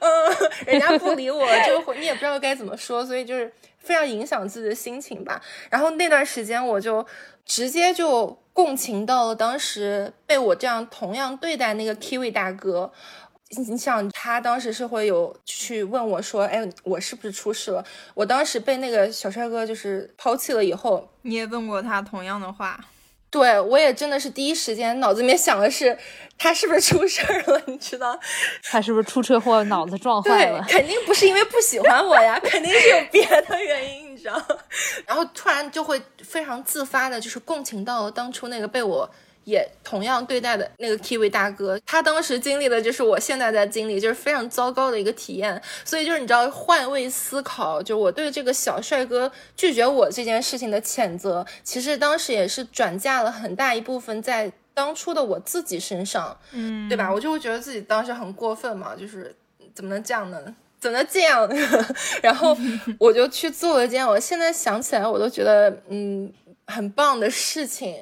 [0.00, 5.40] 嗯，人家不理我， 就你也不知道该怎么说，所以就是非常影响自己的心情吧。
[5.70, 7.06] 然后那段时间我就
[7.44, 8.36] 直接就。
[8.54, 12.92] 共情到了当时被我这样同样对待那个 Kiwi 大哥，
[13.68, 22.78] 你想他当时是会有去问我说：“哎，我是不是出事了？”我当时被那个小帅哥就是抛弃了以后，你也问过他同样的话。
[23.34, 25.98] 对我也真的是第一时间脑子里面想的是
[26.38, 27.60] 他是不是出事儿了？
[27.66, 28.16] 你知道，
[28.62, 30.64] 他是不是出车祸脑子撞坏了？
[30.68, 34.40] 肯定不是因为不喜欢我呀，肯定是有别的原因，你知道。
[35.04, 39.10] 然后突然就会非常自发的，就是共情到了当初那个被我。
[39.44, 45.60] 也同样对待的那个 Kiwi 大哥，他当时经历的就是我现在在经历，就是非常糟糕的一个体验。
[45.84, 57.12] 所以就是你知道换位思考，就我对这个小帅哥拒绝我这件事情的谴责，其实当时也是转嫁了很大一部分在当初的我自己身上，嗯，对吧？
[57.12, 59.34] 我就会觉得自己当时很过分嘛，就是
[59.74, 60.56] 怎么能这样呢？
[60.80, 61.48] 怎么能这样？
[62.22, 62.56] 然后
[62.98, 66.32] 我就去做了一件我现在想起来我都觉得嗯
[66.66, 67.94] 很棒的事情。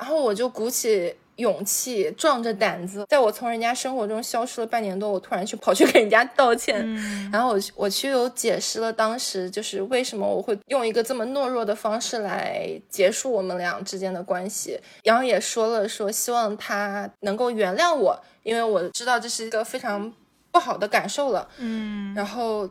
[0.00, 6.86] 然后我就鼓起勇气，壮着胆子，在我从人家生活中消失了半年多，我突然去跑去给人家道歉。
[7.30, 20.12] 然后我我去有解释了当时就是为什么我会用一个这么懦弱的方式来结束我们俩之间的关系，然后也说了说希望他能够原谅我，因为我知道这是一个非常
[20.50, 21.46] 不好的感受了。
[21.58, 22.68] 嗯，然后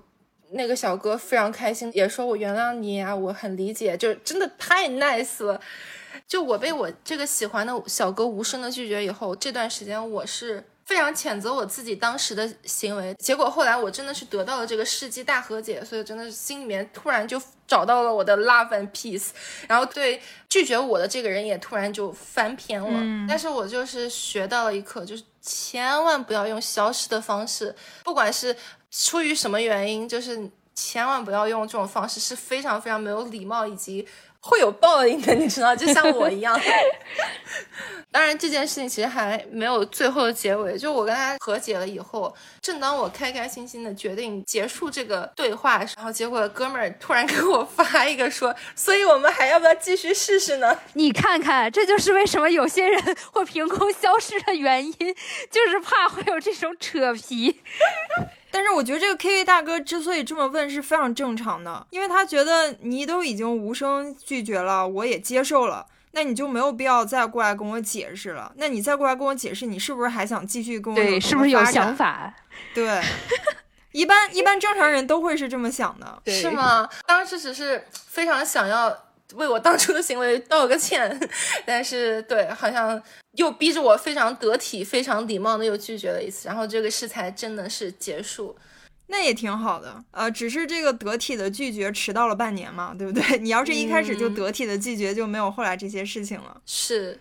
[0.51, 5.59] 那个小哥非常开心，也说我原谅你啊，我很理解，就真的太 nice 了。
[6.27, 13.13] 就我被我这个喜欢的小哥无声的拒绝以后，这段时间我是非常谴责我自己当时的行为。
[13.19, 19.29] 结果后来我真的是得到了这个世纪大和解，所以真的是心里面突然就找到了我的 love and peace。
[19.67, 23.27] 然后对拒绝我的这个人也突然就翻篇了。
[23.27, 28.55] 但是我就是学到了一课，就是千万不要用消失的方式，不管是
[28.91, 34.07] 出于什么原因，就是千万不要用这种方式，是非常非常没有礼貌以及。
[34.41, 36.59] 会有报应的，你知道，就像我一样。
[38.11, 40.75] 当然，这件事情其实还没有最后的结尾。
[40.75, 52.99] 就我跟他和解了以后，正当我开开心心的决定结束这个对话，然后结果哥们儿突然给我发一个说：“所以我们还要不要继续试试呢？”你看看，这就是为什么有些人
[53.31, 55.15] 会凭空消失的原因，
[55.51, 57.61] 就是怕会有这种扯皮。
[58.51, 68.51] 但是我觉得这个 K V 大哥之所以这么问是非常正常的，因为他觉得你都已经无声拒绝了，我也接受了，那你就没有必要再过来跟我解释了。
[68.55, 71.19] 那你再过来跟我解释，你是不是还想继续跟我对？
[71.19, 72.33] 是不是有想法？
[72.73, 73.01] 对，
[73.91, 76.89] 一般一般正常人都会是这么想的，是吗？
[77.05, 78.95] 当时只是非常想要
[79.35, 81.19] 为我当初的行为道个歉，
[81.65, 83.01] 但是对，好像
[83.33, 88.55] 又逼着我非常得体、非常礼貌的又拒绝了一次，然后这个事才真的是结束。
[89.07, 93.37] 那也挺好的，呃，只是这个得体的拒绝迟到了半年嘛，对不对？
[93.39, 96.61] 你要是一开始就得体的拒绝，就没有后来这些事情了。
[96.65, 97.19] 是，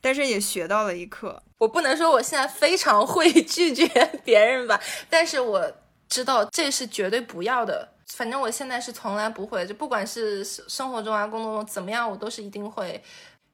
[0.00, 1.42] 但是也学到了一课。
[1.58, 3.86] 我不能说我现在非常会拒绝
[4.24, 4.80] 别人吧，
[5.10, 5.72] 但是我
[6.08, 7.93] 知道这是绝对不要的。
[8.16, 13.02] 反正我现在是从来不会，就不管是生活中啊、工作中怎么样，我都是一定会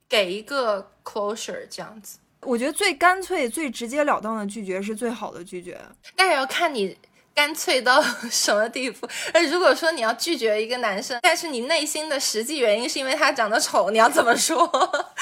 [0.08, 2.18] 给一个 closure 这样子。
[2.42, 5.80] 我觉得最干脆、最直截了当的拒绝是最好的拒绝，
[6.14, 6.96] 但是要看你。
[7.32, 9.08] 干脆到 什么地步？
[9.32, 14.68] 那如果说你要拒绝一个男生，但是你内心的实际原因是因为他长得丑，你要怎么说？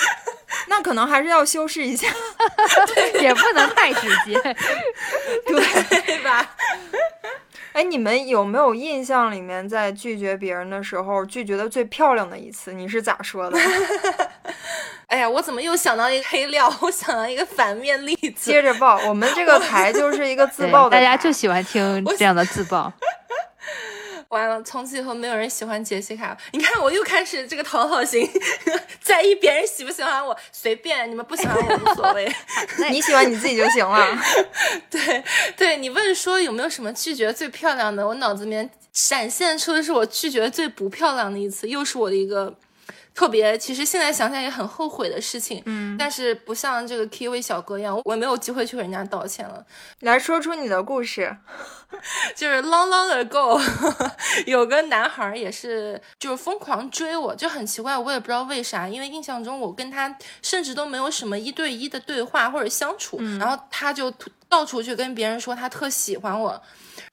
[0.69, 2.09] 那可能还是要修饰一下，
[3.21, 4.35] 也不能太直接，
[5.47, 6.57] 对吧？
[7.79, 12.73] 哎，你们有没有印象里面在拒绝别人的时候拒绝的最漂亮的一次？
[12.73, 13.57] 你是咋说的？
[15.07, 16.69] 哎呀，我怎么又想到一个黑料？
[16.81, 18.51] 我想到一个反面例子。
[18.51, 22.93] 接着爆，我们这个台就是一个自爆的，大家就喜欢听这样的自爆。
[24.29, 26.37] 完了，从此以后没有人喜欢杰西卡。
[26.53, 28.29] 你看，我又开始这个讨好型，
[29.01, 32.31] 在意别人喜不喜欢我，随便你们不喜欢我无所谓，
[32.91, 34.07] 你喜欢你自己就行了。
[34.91, 35.25] 对
[35.57, 42.55] 对，你问说有没有什么拒绝最漂亮的，我脑子里面闪现出的是我拒绝最不漂亮的一次，又是我的一个。
[43.19, 49.67] 特别，其实现在想想也很后悔的事情，嗯，但是不像这个 K V 小哥一样，我没有机会去给人家道歉了。
[50.03, 51.37] 来说出你的故事，
[52.37, 53.61] 就是 long long ago，
[54.47, 64.13] 有个男孩也是，就是疯狂追我，就很奇怪，我也不知道为啥，因为印象中我跟他甚至都没有什么一对一的对话或者相处，然后他就
[64.49, 66.63] 到处去跟别人说他特喜欢我。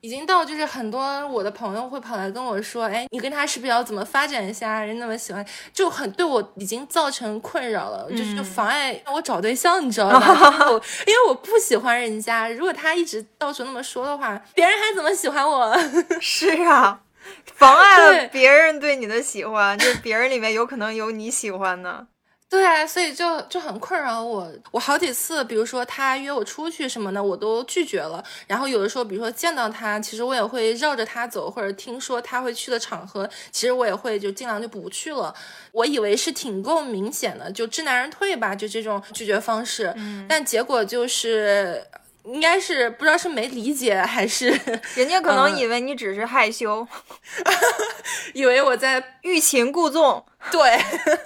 [0.05, 4.79] 已经到就是很多我的朋友会跑来跟我说，哎，你跟他是不是要怎么发展一下？
[4.81, 5.43] 人那么喜欢，
[5.73, 10.19] 就很对我已经造成困扰了，就是妨碍我找对象，你知道吗？
[11.07, 15.75] 因为我不喜欢人家，如果他一直到处那么说的话，别人还怎么喜欢我？
[16.21, 17.01] 是啊，
[17.55, 22.05] 妨碍了别人对你的喜欢，就别人里面有可能有你喜欢的。
[22.47, 24.49] 对啊，所以就就很困扰我。
[24.71, 28.23] 我好几次，比如说他约我出去什么的，我都拒绝了。
[28.47, 35.33] 然后有的时候，比如说见到他，其实我也会绕着他走，或者听说他会去的场合，其实我也会就尽量就不去了。
[35.71, 39.91] 我以为是挺够明显的，就知难而退吧，就这种拒绝方式。
[39.97, 41.83] 嗯，但结果就是。
[42.27, 44.49] 应该是不知道是没理解还是
[44.97, 46.87] 人家可能以为你只是害羞，
[48.33, 50.25] 以为我在欲擒故纵。
[50.51, 50.79] 对，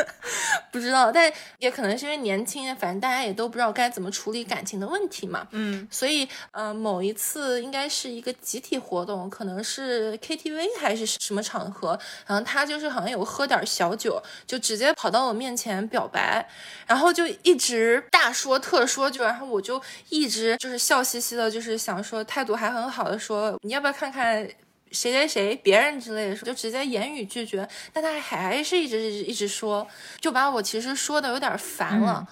[0.71, 5.47] 不知道，但也可能是因为年轻，反正大家也都不知道该怎么处理感情的问题嘛。
[5.51, 16.47] 嗯，所以呃，某一次应该是一个集体活动，可能是 KTV 还是什么场合，然后他就是好像有喝点小酒，就直接跑到我面前表白，
[16.87, 24.47] 然后就一直大说特说，就然后我就一直就是笑嘻嘻的，就是想说态度还很好的说，你要不要看看？
[24.91, 29.87] 谁谁谁，别人之类的，就直接言语拒绝，但他还是一直一直一直说，
[30.19, 32.27] 就把我其实说的有点烦了，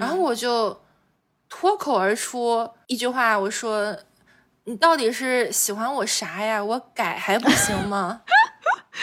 [0.00, 0.82] 然后我就
[1.48, 3.96] 脱口而出一句话，我说
[4.64, 6.62] ：“你到底是喜欢我啥呀？
[6.62, 8.22] 我改还不行吗？”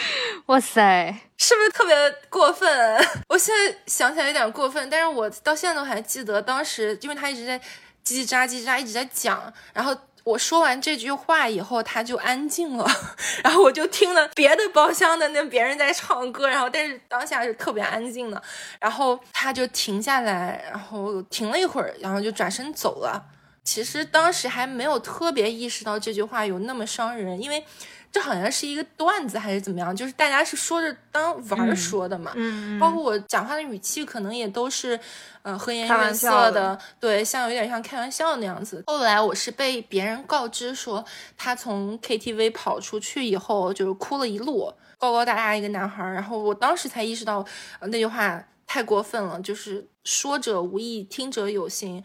[0.46, 1.94] 哇塞，是不是特别
[2.28, 2.68] 过分？
[3.28, 7.58] 我现在想起来有点过分，但是我到现在都还记得当时，因为他一直在
[8.04, 9.96] 叽叽喳叽喳一直在讲，然后。
[10.30, 12.86] 我说完这句话以后，他就安静了，
[13.44, 18.42] 然后我就听了别的包厢的那别人在唱歌，然后但是当下是特别安静的，
[18.80, 23.22] 然后他就停下来，然后停了一会儿，然后就转身走了。
[23.62, 27.64] 其实当时还没有特别意识到这句话有那么伤人，因为。
[28.12, 29.94] 这好像是一个段子还是怎么样？
[29.94, 34.98] 就是大家是说着当玩儿说的嘛，嗯，包括我讲话的语气可能也都是，
[35.42, 38.82] 呃，和颜悦色的，对，像有点像开玩笑那样子。
[38.86, 41.04] 后来我是被别人告知说，
[41.36, 47.44] 他从 KTV 跑出去以后，就是哭了一路，高高大大一个男孩儿，然后我当时才意识到，
[47.82, 52.02] 那句话太过分了，就是说者无意，听者有心。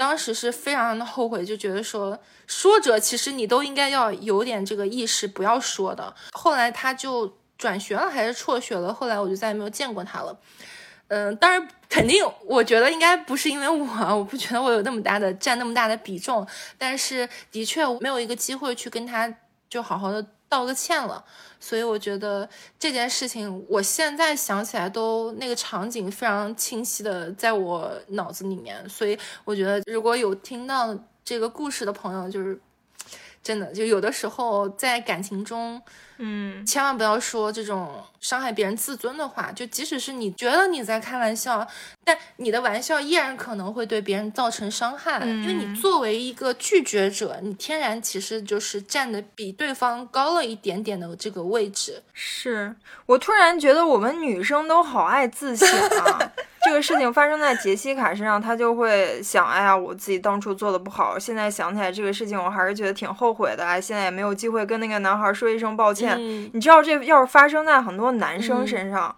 [0.00, 6.14] 当时是非常的后悔，就觉得说说者其实你都应该要有点这个意识，不要说的。
[6.32, 10.34] 后来他就转学了还是辍学了，后来我就再也没有见过他了。
[11.08, 13.86] 嗯，当然肯定，我觉得应该不是因为我，
[14.16, 16.46] 我不觉得我有那么大的占那么大的比重，
[16.78, 19.30] 但是的确没有一个机会去跟他
[19.68, 21.24] 就好好的道个歉了。
[21.58, 22.48] 所以我觉得
[22.78, 28.86] 这件事情，我现在想起来都那个场景非常清晰的在我脑子里面。
[28.88, 30.94] 所以我觉得如果有听到
[31.24, 32.60] 这个故事的朋友，就是
[33.42, 35.80] 真的就有的时候在感情中。
[36.22, 39.50] 嗯，千万不要说这种伤害别人自尊的话。
[39.52, 41.66] 就即使是你觉得你在开玩笑，
[42.04, 45.18] 但你的玩笑依然可能会对别人造成伤害。
[45.24, 52.02] 因为你作为一个拒绝者，你天然其实就是站的比对方高了一点点的这个位置。
[52.12, 52.76] 是
[53.06, 55.66] 我突然觉得我们女生都好爱自省
[56.00, 56.29] 啊。
[56.70, 63.66] 这个事情发生在杰西卡身上，她就会想：哎呀，我自己当初做的不好，现在想起来这个事情，我还是觉得挺后悔的。
[63.66, 66.16] 哎，现在也没有机会跟那个男孩说一声抱歉。
[66.52, 69.12] 你知道，这要是发生在很多男生身上。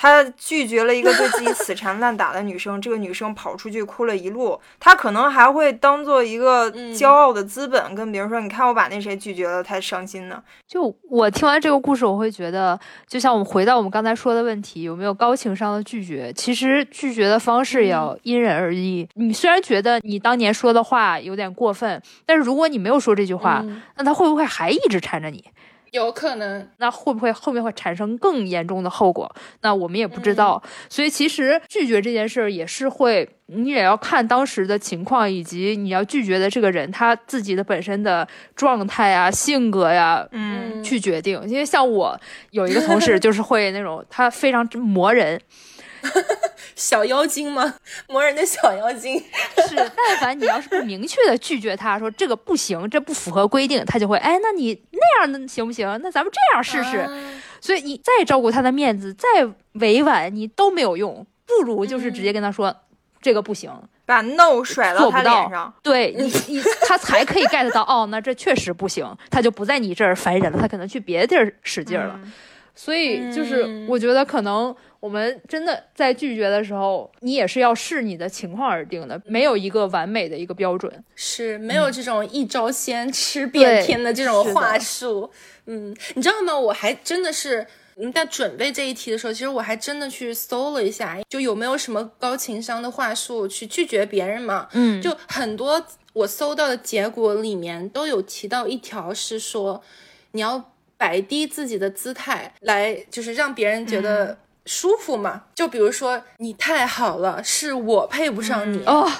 [0.00, 4.56] 他拒绝了一个对自己死缠烂打的女生，这个女生跑出去哭了一路。
[4.78, 12.78] 他可能还会当做一个骄傲的资本，跟别人说：“你看，我把那谁拒绝了，他伤心呢。”就我听完这个故事，我会觉得，
[13.08, 16.32] 就像我们回到我们刚才说的问题，有没有高情商的拒绝？
[16.32, 19.08] 其实拒绝的方式要因人而异。
[19.14, 23.64] 你虽然觉得你当年说的话有点过分，但是如果你没有说这句话，
[23.96, 25.44] 那他会不会还一直缠着你？
[25.92, 29.30] 有可能，那会不会后面会产生更严重的后果？
[29.62, 30.62] 那我们也不知道。
[30.88, 41.40] 所以其实拒绝这件事儿也是会，你也要看当时的情况，以及你要拒绝的这个人他自己的本身的状态啊、性格呀，嗯，去决定。
[41.46, 42.18] 因为像我
[42.50, 45.40] 有一个同事， 就是会那种他非常磨人。
[46.76, 47.74] 小妖精吗？
[48.08, 49.18] 磨人的小妖精
[49.68, 55.86] 是，但凡你要是不明确的拒绝他说这个不行，这不符合规定，他就会哎，那你那样的行不行？
[56.02, 57.08] 那咱们这样试试。
[57.60, 59.28] 所以你再照顾他的面子，再
[59.72, 62.74] 委婉，你都没有用，不如就是直接跟他说
[63.20, 63.72] 这个不行，
[64.06, 65.74] 把 no 甩到他脸上。
[65.82, 72.20] 对你，你他才可以 get 到 哦，那这确实不行，他就不在你这儿烦人了，他可能去别的地儿使劲了。
[72.76, 74.72] 所以就是我觉得可能。
[75.00, 85.30] 我们真的在拒绝的时候，你也是要视你的情况而定的，没有一个完美的一个标准，是没有这种一招鲜吃遍天的这种话术。
[85.66, 86.58] 嗯，你知道吗？
[86.58, 87.64] 我还真的是
[88.12, 94.68] 在准备这一题的时候，其实我还真的去搜了一下，就有没有什么高情商的话术去拒绝别人嘛？
[94.72, 95.80] 嗯，就很多
[96.12, 99.80] 我搜到的结果里面都有提到一条是说，
[100.32, 104.36] 你要摆低自己的姿态来，就是让别人觉得。
[104.68, 105.44] 舒服嘛？
[105.54, 109.10] 就比如说，你太好了，是我配不上你哦，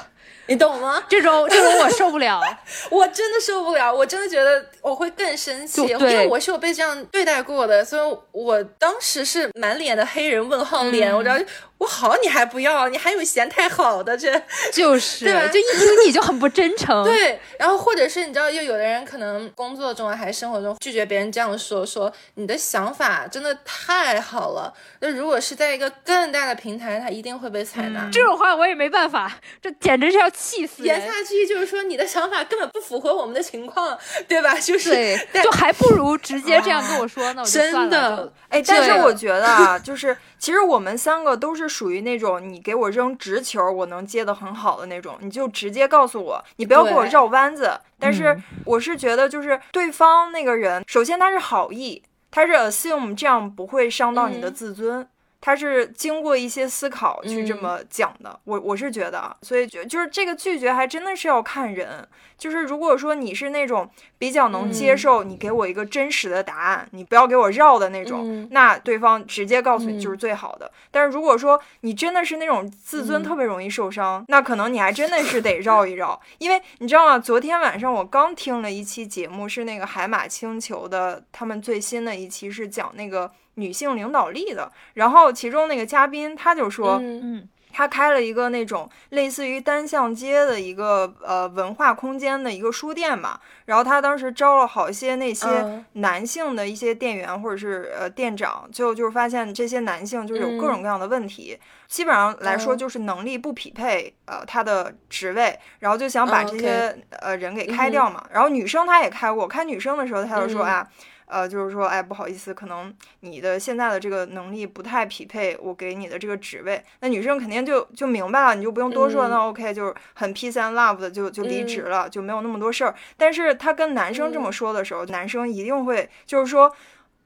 [0.46, 1.02] 你懂吗？
[1.08, 2.38] 这种 这种我受不了，
[2.90, 11.36] 我真的受不了，我真的觉得我会更生气，因为我是有被这样对待过的，所以我当时是满脸的黑人问号脸，我知道。
[11.78, 14.32] 我好你还不要，你还有嫌太好的，这
[14.72, 17.02] 就是对，就一听你就很不真诚。
[17.06, 24.72] 对，然后或者是你知道，又有的人可能工作中还是生活中拒绝别人这样说，说你的想法真的太好了。
[25.00, 28.08] 那如果是在一个更大的平台，他一定会被采纳。
[28.12, 34.52] 这种话我也没办法，这简直是要气死言下之意就是说，你的想法根本不符合我们的情况，对吧？
[34.58, 38.32] 就是，就还不如直接这样跟我说，呢我就算了。
[38.48, 40.16] 哎，但是我觉得啊，就是。
[40.38, 47.78] 其实我们三个都是属于那种你给我扔直球，我能接的很好的那种，你就直接告诉我，你不要给我绕弯子。
[47.98, 55.08] 但是我是觉得，就是对方那个人，首先他是好意，他是 assume 这样不会伤到你的自尊。
[55.40, 70.70] 他是经过一些思考去这么讲的，我我是觉得，所以就就是这个拒绝还真的是要看人，就是如果说你是那种比较能接受你给我一个真实的答案，你不要给我绕的那种，那对方直接告诉你就是最好的。
[70.90, 77.16] 但是如果说你真的是那种自尊特别容易受伤，那可能你还真的是得绕一绕，因为你知道吗？
[77.16, 83.30] 昨天晚上我刚听了一期节目，是那个海马星球的，他们最新的一期是讲那个。
[83.58, 110.88] 女性领导力的，然后其中那个嘉宾他就说，嗯，他开了一个那种类似于单向街的一个呃文化空间的一个书店嘛，然后他当时招了好些那些男性的一些店员或者是呃店长，最后就是发现这些男性就是有各种各样的问题，基本上来说就是能力不匹配呃他的职位，然后就想把这些呃人给开掉嘛，然后女生他也开过，开女生的时候他就说啊。
[111.28, 116.82] 呃，就是说，哎，不好意思，可能你的现在的这个能力不太匹配我给你的这个职位。
[117.00, 122.94] 那女生肯定就就明白了，你就不用多说，那 OK，就是很 peace and love 的就就离职了，就没有那么多事儿。
[123.16, 126.74] 但是他跟男生这么说的时候，男生一定会就是说，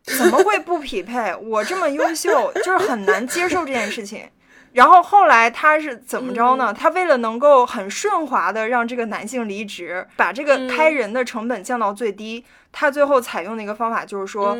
[0.03, 1.35] 怎么会不匹配？
[1.37, 4.29] 我这么优秀，就是很难接受这件事情。
[4.73, 6.73] 然后后来他是怎么着呢？
[6.73, 12.43] 他为了能够很顺滑的让这个男性离职，把这个开人的成本降到最低。
[12.73, 14.57] 他最后采用的一个方法就是说。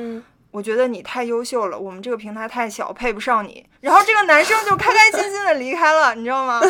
[0.53, 3.65] 我觉得你太优秀了，我们这个平台太小，配不上你。
[3.81, 6.61] 然后这个男生就开开心心的离开了，你知道吗？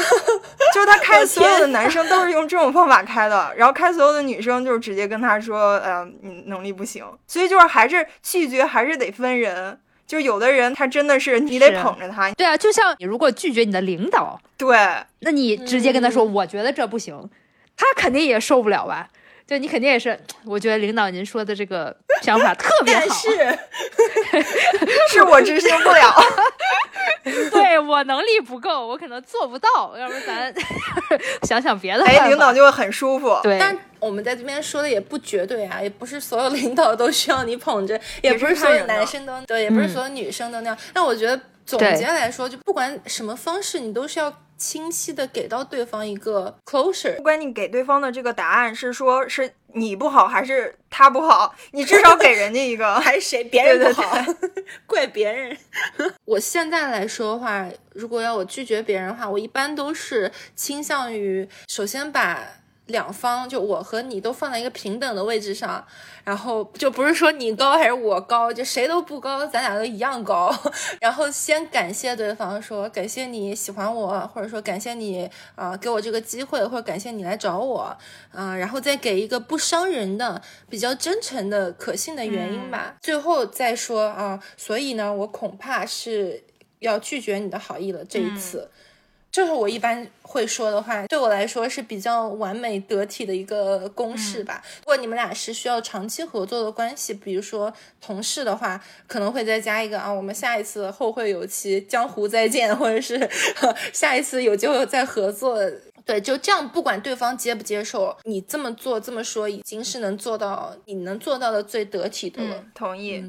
[0.72, 7.05] 就是他开所有的男生都是用这种方法开的，然后开所有的女生就是直接跟他说，呃，你能力不行。
[7.26, 9.76] 所以就是还是拒绝还是得分人，
[10.07, 12.30] 就有的人他真的是你得捧着他。
[12.34, 14.78] 对啊，就像你如果拒绝你的领导，对，
[15.22, 17.28] 那你直接跟他说，我觉得这不行，
[17.76, 19.09] 他肯定也受不了吧。
[19.47, 23.59] 就你肯定也是，我觉得领导您说的这个想法特别好，是，
[25.11, 26.14] 是我执行不了，
[27.51, 30.55] 对我能力不够，我可能做不到，要不咱
[31.43, 32.05] 想想别的。
[32.05, 33.38] 哎，领导就会很舒服。
[33.43, 40.78] 对，但我们在这边说的也不绝对啊，也不是所有领导都需要你捧着，也不是所有男生都对，也不是所有女生都那样。
[40.95, 44.32] 但我觉得总结来说，就不管什么方式，你都是要。
[44.62, 54.16] 清晰的给到对方一个 closure，不管你给对方的这个答案是说是你不好还是他不好，你至少给人家一个 还是谁别人不好，
[54.86, 55.58] 怪别人。
[56.24, 62.46] 我现在来说的话，如果要我拒绝别人的话，我一般都是倾向于首先把。
[62.93, 65.84] 两方就我和你都放在一个平等的位置上，
[66.22, 70.55] 然后就不是说你高还是我高，就谁都不高，咱俩都一样高。
[71.01, 77.97] 然后先感谢对方，说感谢你喜欢我，或者说感谢你啊给我这个机会，或者感谢你来找我，
[78.30, 80.40] 啊，然后再给一个不伤人的、
[80.70, 82.95] 比较真诚的、可信的原因吧。
[83.01, 86.45] 最后再说啊，所以呢，我恐怕是
[86.78, 88.70] 要拒绝你的好意了这一次。
[89.32, 94.62] 这是我一般会说的话，对我来说是比较完美得体的一个公式吧。
[94.80, 103.26] 如果你们俩是需要长期合作的关系，比如说同事的话，可能会再加一个啊，我们下一次后会有期，江湖再见，或者是
[103.94, 105.58] 下一次有机会再合作。
[106.04, 112.62] 对，就这样，不管对方接不接受，你这么做这么说，已经是能做到你能做到的最得体的了。
[112.74, 113.24] 同意。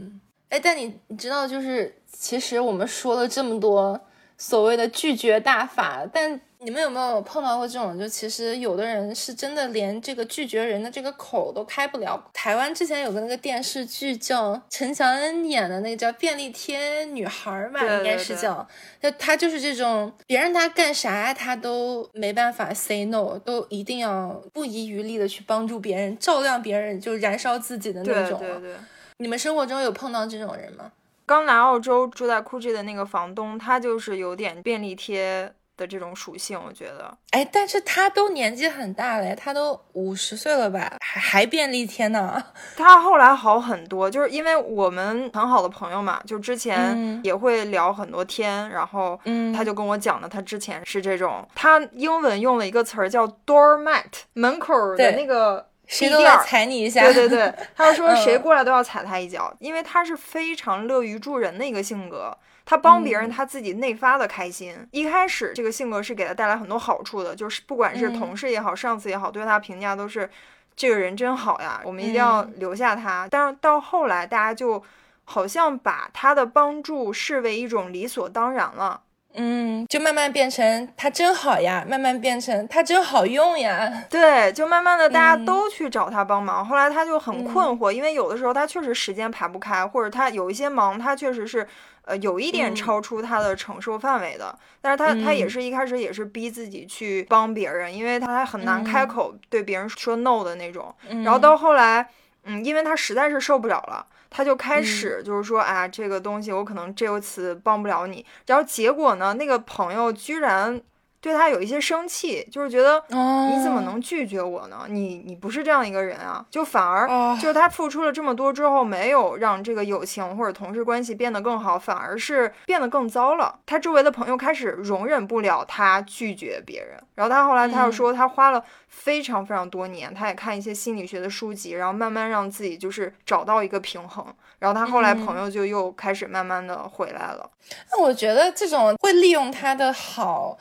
[0.50, 4.02] 哎，但你你知道，就是其实我们说了这么多。
[4.38, 7.98] 所谓的拒绝大法，但你们有没有碰到过这种？
[8.00, 12.22] 就其实有的人是真的连这个拒绝人的这个口都开不了。
[12.34, 18.66] 台湾之前有个那个电视剧叫陈乔恩演的那个叫《便利贴女孩》吧，应该是叫。
[19.02, 28.40] 就她就是这种，别人他干啥她都没办法 say no，都一定要不遗余力的去帮助别人，照亮别人，就燃烧自己的那种。
[28.40, 28.76] 对对对。
[29.18, 30.92] 你们生活中有碰到这种人吗？
[31.26, 37.18] 刚来澳洲住在 Coogee 的那个房东，他就是有点便利贴的这种属性，我觉得。
[37.32, 42.44] 哎，但是他都年纪很大了，他都五十岁了吧，还还便利贴呢。
[42.78, 49.20] 他后来好很多，就是因为我们很好的朋友嘛，就之前也会聊很多天，然后
[49.56, 54.04] 他就跟我讲了，他之前是这种，他英文用了一个词儿叫 doormat，
[54.34, 55.70] 门口的那个。
[55.86, 64.76] 谁都要踩你一下，对对对， 他就说谁过来都要踩他一脚，因为他是非常乐于助人的一个性格，他帮别人他自己内发的开心。
[64.92, 70.30] 一开始这个性格是给他带来很多好处的，就是不管是同事也好，上司也好，对他评价都是
[70.76, 73.28] 这个人真好呀，我们一定要留下他。
[73.30, 74.82] 但是到后来，大家就
[75.26, 79.02] 好像把他的帮助视为一种理所当然了。
[79.36, 83.92] 嗯，就慢慢变成他真好呀，慢慢变成他真好用呀。
[84.10, 86.66] 对，就慢慢的大家都去找他帮忙。
[86.66, 91.68] 后来他就很困惑，因为有的时候他确实时间排不开，或者他有一些忙，他确实是
[92.06, 94.56] 呃有一点超出他的承受范围的。
[94.82, 100.94] 但是他他也是一开始也是逼自己去帮别人，因为他还很难开口对别人说 no 的那种。
[101.24, 102.08] 然后到后来，
[102.44, 104.06] 嗯，因为他实在是受不了了。
[104.34, 108.26] 他就开始就是说，哎呀，这个东西我可能这次帮不了你。
[108.48, 110.82] 然后结果呢，那个朋友居然。
[111.24, 114.86] 对他有一些生气，就是觉得你怎么能拒绝我呢？
[114.90, 116.46] 你你不是这样一个人啊！
[116.52, 117.08] 就反而
[117.38, 123.58] 就是他付出了这么多之后，没有让这个友情或者同事关系变得更好，反而是变得更糟了。
[123.66, 134.26] 他周围的朋友开始容忍不了他拒绝别人，然后他后来他又说，他花了非常非常多年，他也看一些心理学的书籍，然后慢慢让自己就是找到一个平衡。
[134.60, 137.50] 然后他后来朋友就又开始慢慢的回来了。
[137.92, 140.58] 那我觉得这种会利用他的好。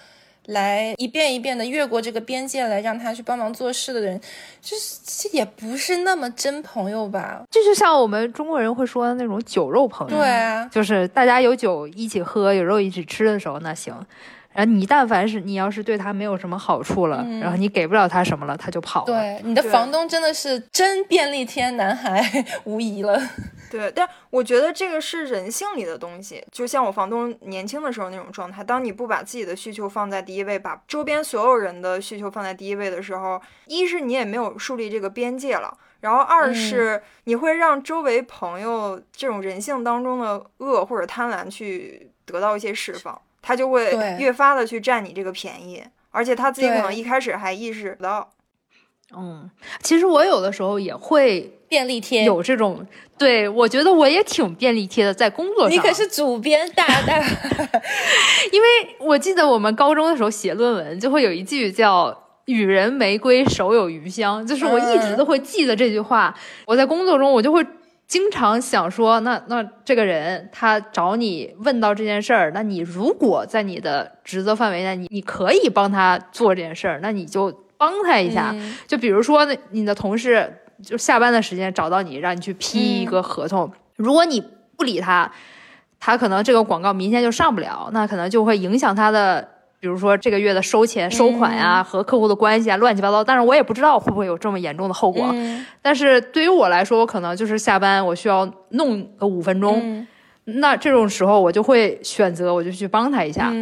[0.47, 4.21] 来一遍一遍的越过这个边界来让他去帮忙做事的人，
[4.61, 7.43] 就是这也不是那么真朋友吧？
[7.51, 13.95] 这就像我们中国人会说的那种酒肉朋友，对啊，就是大家有酒一起喝，有肉一起吃的时候那行。
[14.55, 19.07] 然后你但凡是你要是对他没有什么好处了，然后你给不了他什么了，他就跑了。
[19.07, 22.23] 对，你的房东真的是真便利贴男孩
[22.65, 23.19] 无疑了。
[23.73, 28.63] 对，但我觉得这个是人性里的东西，就像我房东年轻的时候那种状态。
[28.63, 48.31] 当你不把自己的需求放在第一位，把周边所有人的需求放在第一位的时候，一是你也没有树立这个边界了，然后二是你会让周围朋友这种人性当中的恶或者贪婪去得到一些释放，他就会越发的去占你这个便宜，而且他自己可能一开始还意识不到。
[49.15, 49.51] 嗯，
[49.83, 55.71] 其实我有的时候也会便利贴，有这种，对我觉得我也挺便利贴的，在工作上。
[55.71, 57.17] 你可是主编大大，
[58.53, 58.67] 因为
[58.99, 62.15] 我记得我们高中的时候写论文，就会有一句叫
[62.45, 66.35] “予人玫瑰，手有余香”，就是我一直都会记得这句话。
[66.67, 67.67] 我在工作中，我就会
[68.07, 77.63] 经常想说，那那这个人他找你问到这件事儿，那你如果在你的职责范围内，你你可以帮他做这件事儿，那你就。
[77.79, 78.55] 帮他一下，
[78.87, 83.71] 就比如说，那你的同事就下班的时间找到你，让你去批一个合同。
[83.97, 84.43] 如果你
[84.77, 85.31] 不理他，
[86.01, 89.47] 他可能这个广告明天就上不了，那可能就会影响他的，
[89.79, 93.23] 比如说这个月的收钱、收款呀，和客户的关系啊，乱七八糟。
[93.23, 95.33] 但是我也不知道会不会有这么严重的后果。
[95.81, 100.07] 但是对于我来说，我可能就是下班我需要弄个五分钟，
[100.45, 103.53] 那这种时候我就会选择，我就去帮他一下。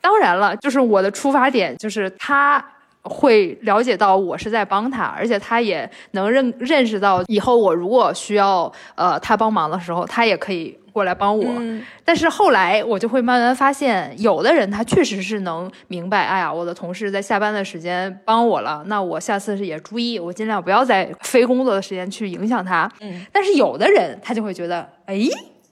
[0.00, 2.64] 当然了，就是我的出发点就是他。
[3.02, 11.44] 会了解到我是在帮他，而且他也能认认识到以后我如果需要呃他帮忙的时候，他也可以过来帮我。
[12.04, 22.90] 但是后来我就会慢慢发现，有的人他确实是能明白，哎呀，我的同事在下班的时间帮我了，那我下次是也注意，我尽量不要在非工作的时间去影响他。
[23.00, 25.26] 嗯，但是有的人他就会觉得，哎。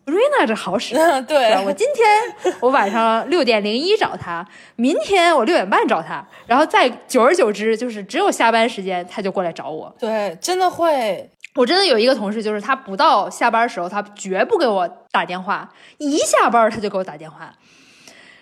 [0.09, 0.94] 瑞娜这好使，
[1.28, 4.46] 对我今天我晚上六点零一找他，
[4.76, 9.94] 明天我六点半找他，然后再久而久之，就是只有下班时间他就过来找我。
[9.98, 17.52] 对，真的会，我真的有一个同事，就是他不到下班时候，他绝不给我打电话，一下班他就给我打电话。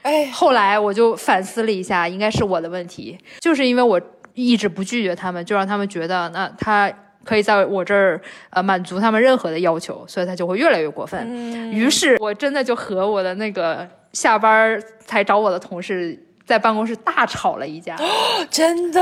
[0.02, 4.00] 哎，后来我就反思了一下，应该是我的问题，就是因为我
[4.34, 6.92] 一直不拒绝他们，就让他们觉得那他。
[7.27, 8.18] 可以在我这儿
[8.51, 11.29] 呃满足他们任何的要求，所以他就会越来越过分。
[11.72, 17.97] 于是，我真的就和我的那个下班才找我的同事在办公室大吵了一架。
[18.49, 19.01] 真的？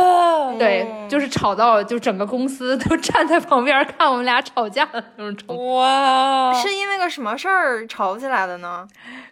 [0.59, 5.77] 对，就是吵到就整个公司都站在旁边看我们俩吵架的那种程度。
[5.77, 8.87] 哇，是因为个什么事儿吵起来的呢？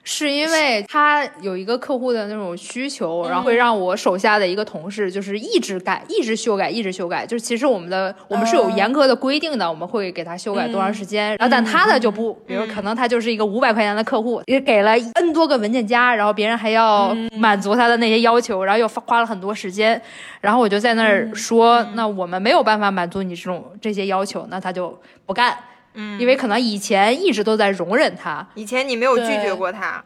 [0.04, 7.24] 是因为他有一个客户的那种需求，然后会让我手下的一个同事就是一直改、一直修改、一直修改。
[7.24, 11.28] 就是其实我们的我们是有严格的规定的，我们会给他修改多长时间。
[11.36, 20.00] 然后但他的就不，比如可能他就是一个五百块钱的客户，也给了 N 多个文件夹，然后别人还要满足他的那些要求，然后又花了很多时间。
[20.40, 25.56] 然后我就在那儿说，那我们没有办法满足你这种这些要求，那他就不干。
[25.94, 30.02] 嗯，因为可能以前一直都在容忍他，以前你没有拒绝过他，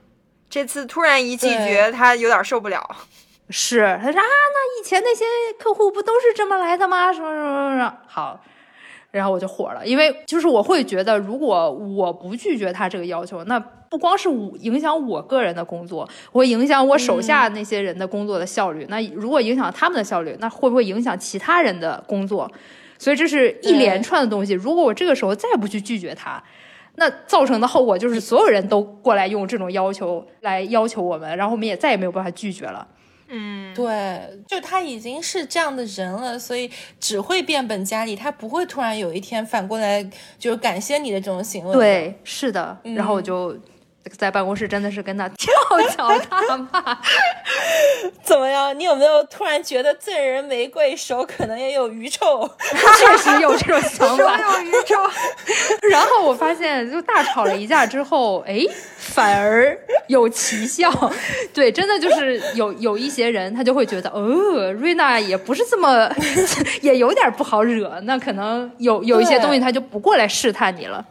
[0.50, 2.84] 这次突然一拒绝，他有点受不了。
[3.48, 5.24] 是，他说啊，那以前那些
[5.58, 7.12] 客户不都是这么来的吗？
[7.12, 7.94] 什么什么什么？
[8.08, 8.40] 好，
[9.12, 18.86] 然后我就火了，因为就是我会觉得，如果我不拒绝他这个要求，那不光是我影响我个人的工作，会影响我手下那些人的工作的效率。
[18.88, 22.50] 那如果影响他们的效率，那会不会影响其他人的工作？
[22.98, 24.54] 所以这是一连串的东西。
[24.54, 26.42] 如果我这个时候再不去拒绝他，
[26.94, 32.88] 那造成的后果就是所有人都过来用这种要求来要求我们，然后我们也再也没有办法拒绝了。
[33.28, 40.02] 嗯，对，就他已经是这样的人了，所以只会变本加厉，他不会突然有一天反过来
[40.38, 41.74] 就是感谢你的这种行为。
[41.74, 42.78] 对，是的。
[42.82, 43.54] 然后我就。
[44.16, 45.52] 在办公室真的是跟他跳
[45.96, 46.98] 脚大骂，
[48.22, 48.78] 怎么样？
[48.78, 52.48] 你有没有突然觉得赠人玫瑰手可能也有余臭？
[52.98, 54.94] 确实有这种想法，有余臭。
[55.90, 58.60] 然后我发现，就大吵了一架之后，哎，
[58.98, 59.76] 反而
[60.06, 60.90] 有奇效。
[61.52, 66.08] 对，真的就是有有一些人，他就会觉得，哦，瑞娜也不是这么，
[66.82, 68.00] 也有点不好惹。
[68.04, 71.04] 那可能有有一些东西，他就不过来试探你了。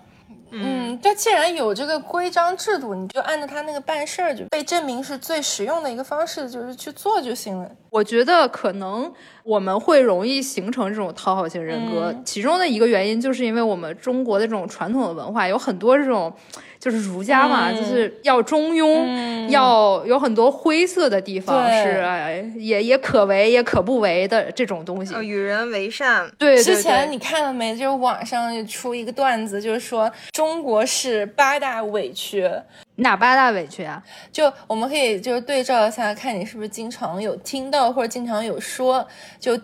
[0.58, 7.70] 嗯，但，既然有这个规章制度，你就按照他那个办事儿，就被证明是最实用的一个方式，就是去做就行了。
[7.90, 9.12] 我觉得可能
[9.46, 16.34] 我们会容易形成这种讨好型人格，其中的一个原因就是因为我们中国的这种传统的文化有很多这种。
[16.78, 25.16] 就是儒家嘛，就是要中庸，要有很多灰色的地方，是也也可为也可不为的这种东西。
[25.26, 26.30] 与人为善。
[26.38, 27.76] 对，之前你看了没？
[27.76, 32.48] 就是网上出一个段子，就是说中国是八大委屈，
[32.98, 34.02] 哪八大委屈啊？
[34.32, 39.08] 就我们可以就是对照一下，看你是不是经常有听到或者经常有说，
[39.40, 39.58] 就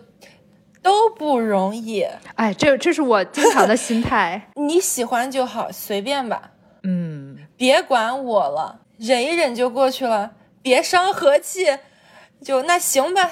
[0.82, 2.06] 都不容易。
[2.34, 4.50] 哎，这这是我经常的心态。
[4.56, 6.50] 你喜欢就好，随便吧。
[6.82, 11.78] 嗯，别管我了，忍一忍就过去了，别伤和气。
[12.42, 13.30] 就那行吧。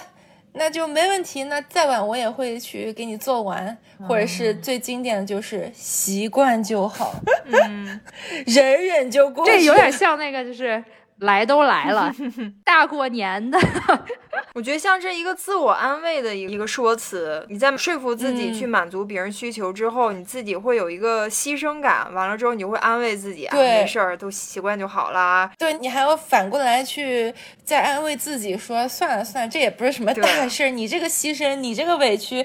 [0.52, 3.76] 那就没问题，那再晚我也会去给你做完，
[4.08, 7.14] 或者是最经典的就是习惯就好，
[7.46, 8.00] 嗯，
[8.46, 9.46] 忍忍就过。
[9.46, 10.82] 这有点像那个就是。
[11.20, 12.12] 来都来了，
[12.64, 13.58] 大过年的，
[14.54, 17.46] 我觉得像这一个自我安慰的一一个说辞。
[17.48, 22.12] 你在说服自己去满足别人需求之后，你自己会有一个牺牲感。
[22.14, 25.50] 完了之后，你会安慰自己，没事儿，都习惯就好了。
[25.58, 30.68] 对你还要反过来去再安慰自己，说算了算了，这也不是什么大事儿。
[30.70, 32.44] 你这个牺牲，你这个委屈，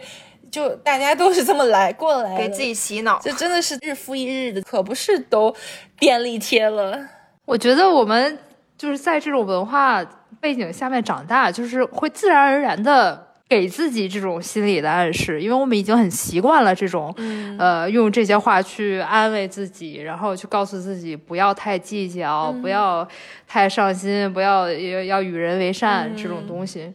[0.51, 3.19] 就大家都是这么来过来，给自己洗脑。
[3.23, 5.55] 这真的是日复一日的，可不是都
[5.97, 7.07] 便利贴了。
[7.45, 8.37] 我觉得我们。
[8.77, 10.03] 就是在这种文化
[10.39, 17.13] 背景下面长大，就是会自然而然的给自己这种心理的暗示，因为我们已经很习惯了这种，
[17.59, 23.07] 呃，用这些话去安慰自己，然后去告诉自己不要太计较，不要
[23.47, 26.93] 太上心，不要要要与人为善这种东西。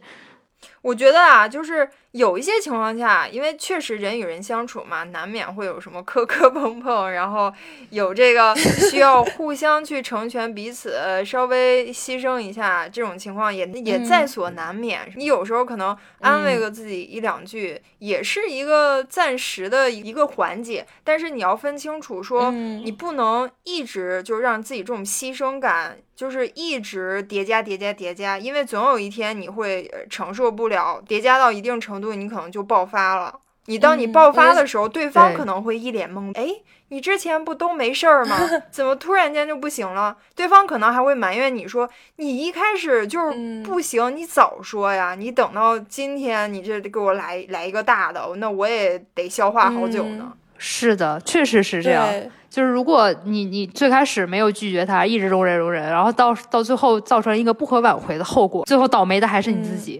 [0.81, 7.51] 我觉得啊，就是有一些情况下，因为确实人与人相处嘛，难免会有什么磕磕碰碰，然后
[7.89, 8.53] 有这个
[8.91, 15.09] 需要互相去成全彼此，稍微牺牲一下，这种情况也也在所难免。
[15.15, 25.97] 你有时候可能安慰个自己一两句，也是一个暂时的一个缓解，但是你要分清楚，说你不能一直就让自己这种牺牲感。
[26.21, 33.39] 就是一直叠加叠加叠加，因为总有一天你会承受不了，叠加到一定程度，你可能就爆发了。
[33.65, 36.47] 你当你爆发的时候，对方可能会一脸懵，哎，
[36.89, 38.37] 你之前不都没事儿吗？
[38.69, 40.15] 怎么突然间就不行了？
[40.35, 50.31] 对方可能还会埋怨你说，你一开始就是不行，你早说呀，你等到今天你这给我来来一个大的，那我也得消化好久呢。
[50.63, 52.07] 是的，确实是这样。
[52.47, 59.99] 就是如果你你最开始没有拒绝他，一直容忍容忍，然后到到最后造成一个不可挽回的后果，最后倒霉的还是你自己。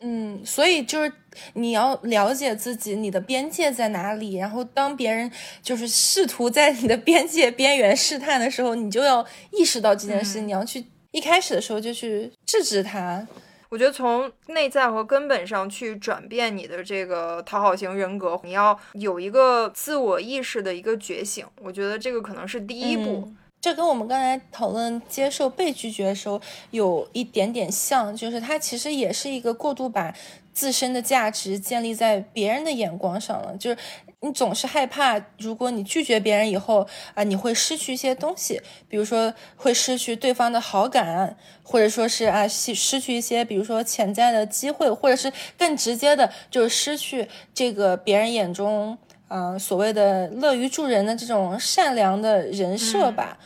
[0.00, 1.10] 嗯，所以就是
[1.54, 4.34] 你要了解自己，你的边界在哪里。
[4.34, 5.30] 然后当别人
[5.62, 13.26] 就是试图在你的边界边缘试探的时候，你就要意识到这件事，你要去一开始的时候就去制止他。
[13.72, 21.46] 我觉得从内在和根本上去转变你的这个讨好型人格，你要有一个自我意识的一个觉醒。
[21.58, 23.32] 我觉得这个可能是第一步。
[23.62, 26.38] 这跟我们刚才讨论接受被拒绝的时候
[26.70, 30.14] 有一点点像，就是它其实也是一个过度把
[30.52, 33.78] 自身的价值建立在别人的眼光上了，就是。
[34.24, 48.96] 你总是害怕，如果你拒绝别人以后啊，你会失去一些东西，比如说会失去对方的好感，或者说是啊失失去一些，比如说潜在的机会，或者是更直接的，就是失去这个别人眼中
[49.26, 53.36] 啊所谓的乐于助人的这种善良的人设吧。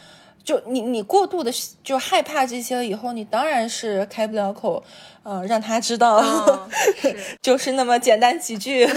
[0.45, 1.51] 就你你过度的
[1.83, 4.85] 就害怕这些了以后，你当然是开不了口，
[5.23, 6.69] 呃，让他知道，
[7.41, 8.87] 就是那么简单几句。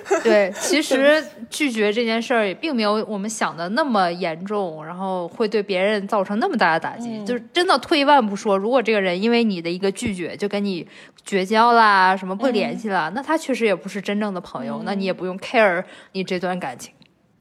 [0.22, 7.24] 对，其实拒绝这件事儿也并没有我们想的那么严重，然后会对别人造成那么大的打击。
[7.24, 10.86] 就是真的退一万步说，如果这个人因为你的一个拒绝就跟你
[11.24, 15.82] 绝交啦，什么不联系了，那他确实也不是真正的朋友，那你也不用 care
[16.12, 16.92] 你这段感情。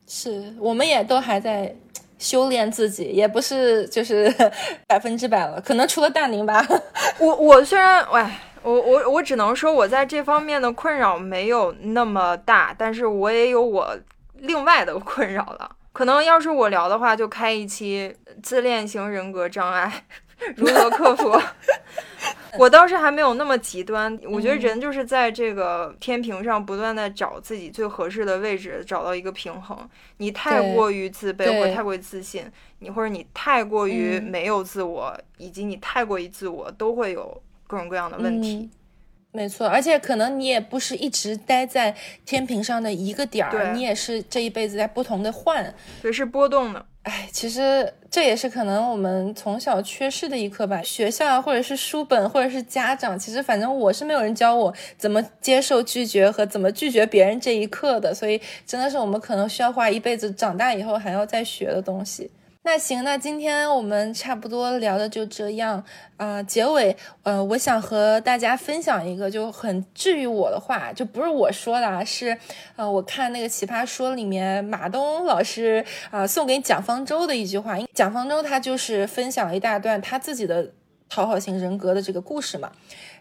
[0.08, 1.74] 是，我们也都还在
[2.20, 4.34] 修炼自己，也不是就是
[4.88, 6.66] 百分之百了，可能除了大宁吧。
[7.20, 8.24] 我我虽然喂。
[8.64, 13.98] 我我我只能说，我在这方面的困扰没有那么大，但是我也有我
[14.36, 15.76] 另外的困扰了。
[15.94, 20.06] 可能要是我聊的话，就开一期自恋型人格障碍
[20.56, 21.38] 如何克服。
[22.60, 24.18] 我倒是还没有那么极端。
[24.26, 29.78] 我觉得人就是在这个天平上不断的找自己最合适的位置，找到一个平衡。
[30.18, 32.46] 你太过于自卑或者太过于自信，
[32.80, 37.42] 你或者你太过于没有自我，以及你太过于自我，都会有。
[37.72, 38.70] 各种各样的问题，
[39.32, 41.96] 没错，而且可能你也不是一直待在
[42.26, 46.86] 天平上的一个点儿，你也是这一辈子在不同的换，对，是波动的。
[47.04, 50.82] 哎，其实这也是可能我们从小缺失的一课吧。
[50.84, 62.30] 学校或者是书本或者是家长，其实反正我是没有人教我怎么接受拒绝和怎么拒绝别人这一课的，所以真的是我们可能需要花一辈子长大以后还要再学的东西。
[62.64, 65.84] 那行，那今天我们差不多聊的就这样
[66.18, 66.44] 啊。
[66.44, 72.38] 结尾，呃，我想和大家分享一个就很治愈我的话，就不是我说的，是，
[72.76, 77.76] 呃，我看那个《奇葩说》里面马东老师啊送给蒋方舟的一句话。
[77.96, 80.72] 蒋方舟他就是分享了一大段他自己的
[81.10, 82.72] 讨好型人格的这个故事嘛。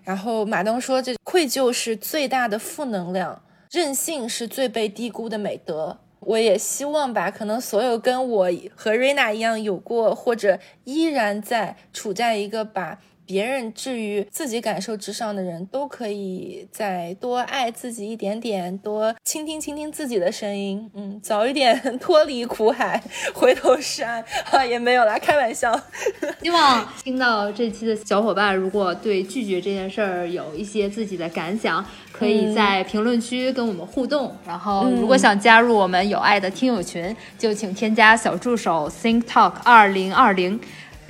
[0.05, 5.99] 然后马东说：“这愧疚是最大的负能量，任性是最被低估的美德。
[6.21, 12.99] 我也希望吧，可能所有跟我和瑞娜一样有过或者依然在处在一个把。
[13.31, 23.01] 别人至于自己感受之上的人，都可以再多爱自己一点点，多倾听倾听自己的声音，嗯，早一点 脱离苦海，
[23.33, 25.81] 回头是岸啊，也没有啦，开玩笑。
[26.43, 34.37] 希望听到这期的小伙伴，如果对拒绝这件事儿有一些自己的感想，可以在评论区跟我们互动。
[34.45, 40.59] 然后，如果想加入我们有爱的听友群，就请添加小助手 Think Talk 二零二零。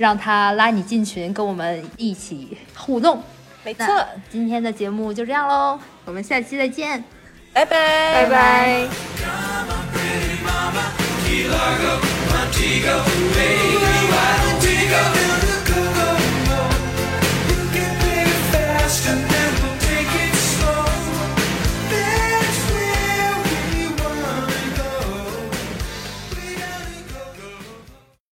[0.01, 3.21] 让他拉你进群跟我们一起互动。
[3.63, 3.85] 没错。
[4.31, 7.03] 今天的节目就这样喽我们下期再见。
[7.53, 8.25] 拜拜。
[8.25, 8.87] 拜拜。
[18.91, 19.30] Just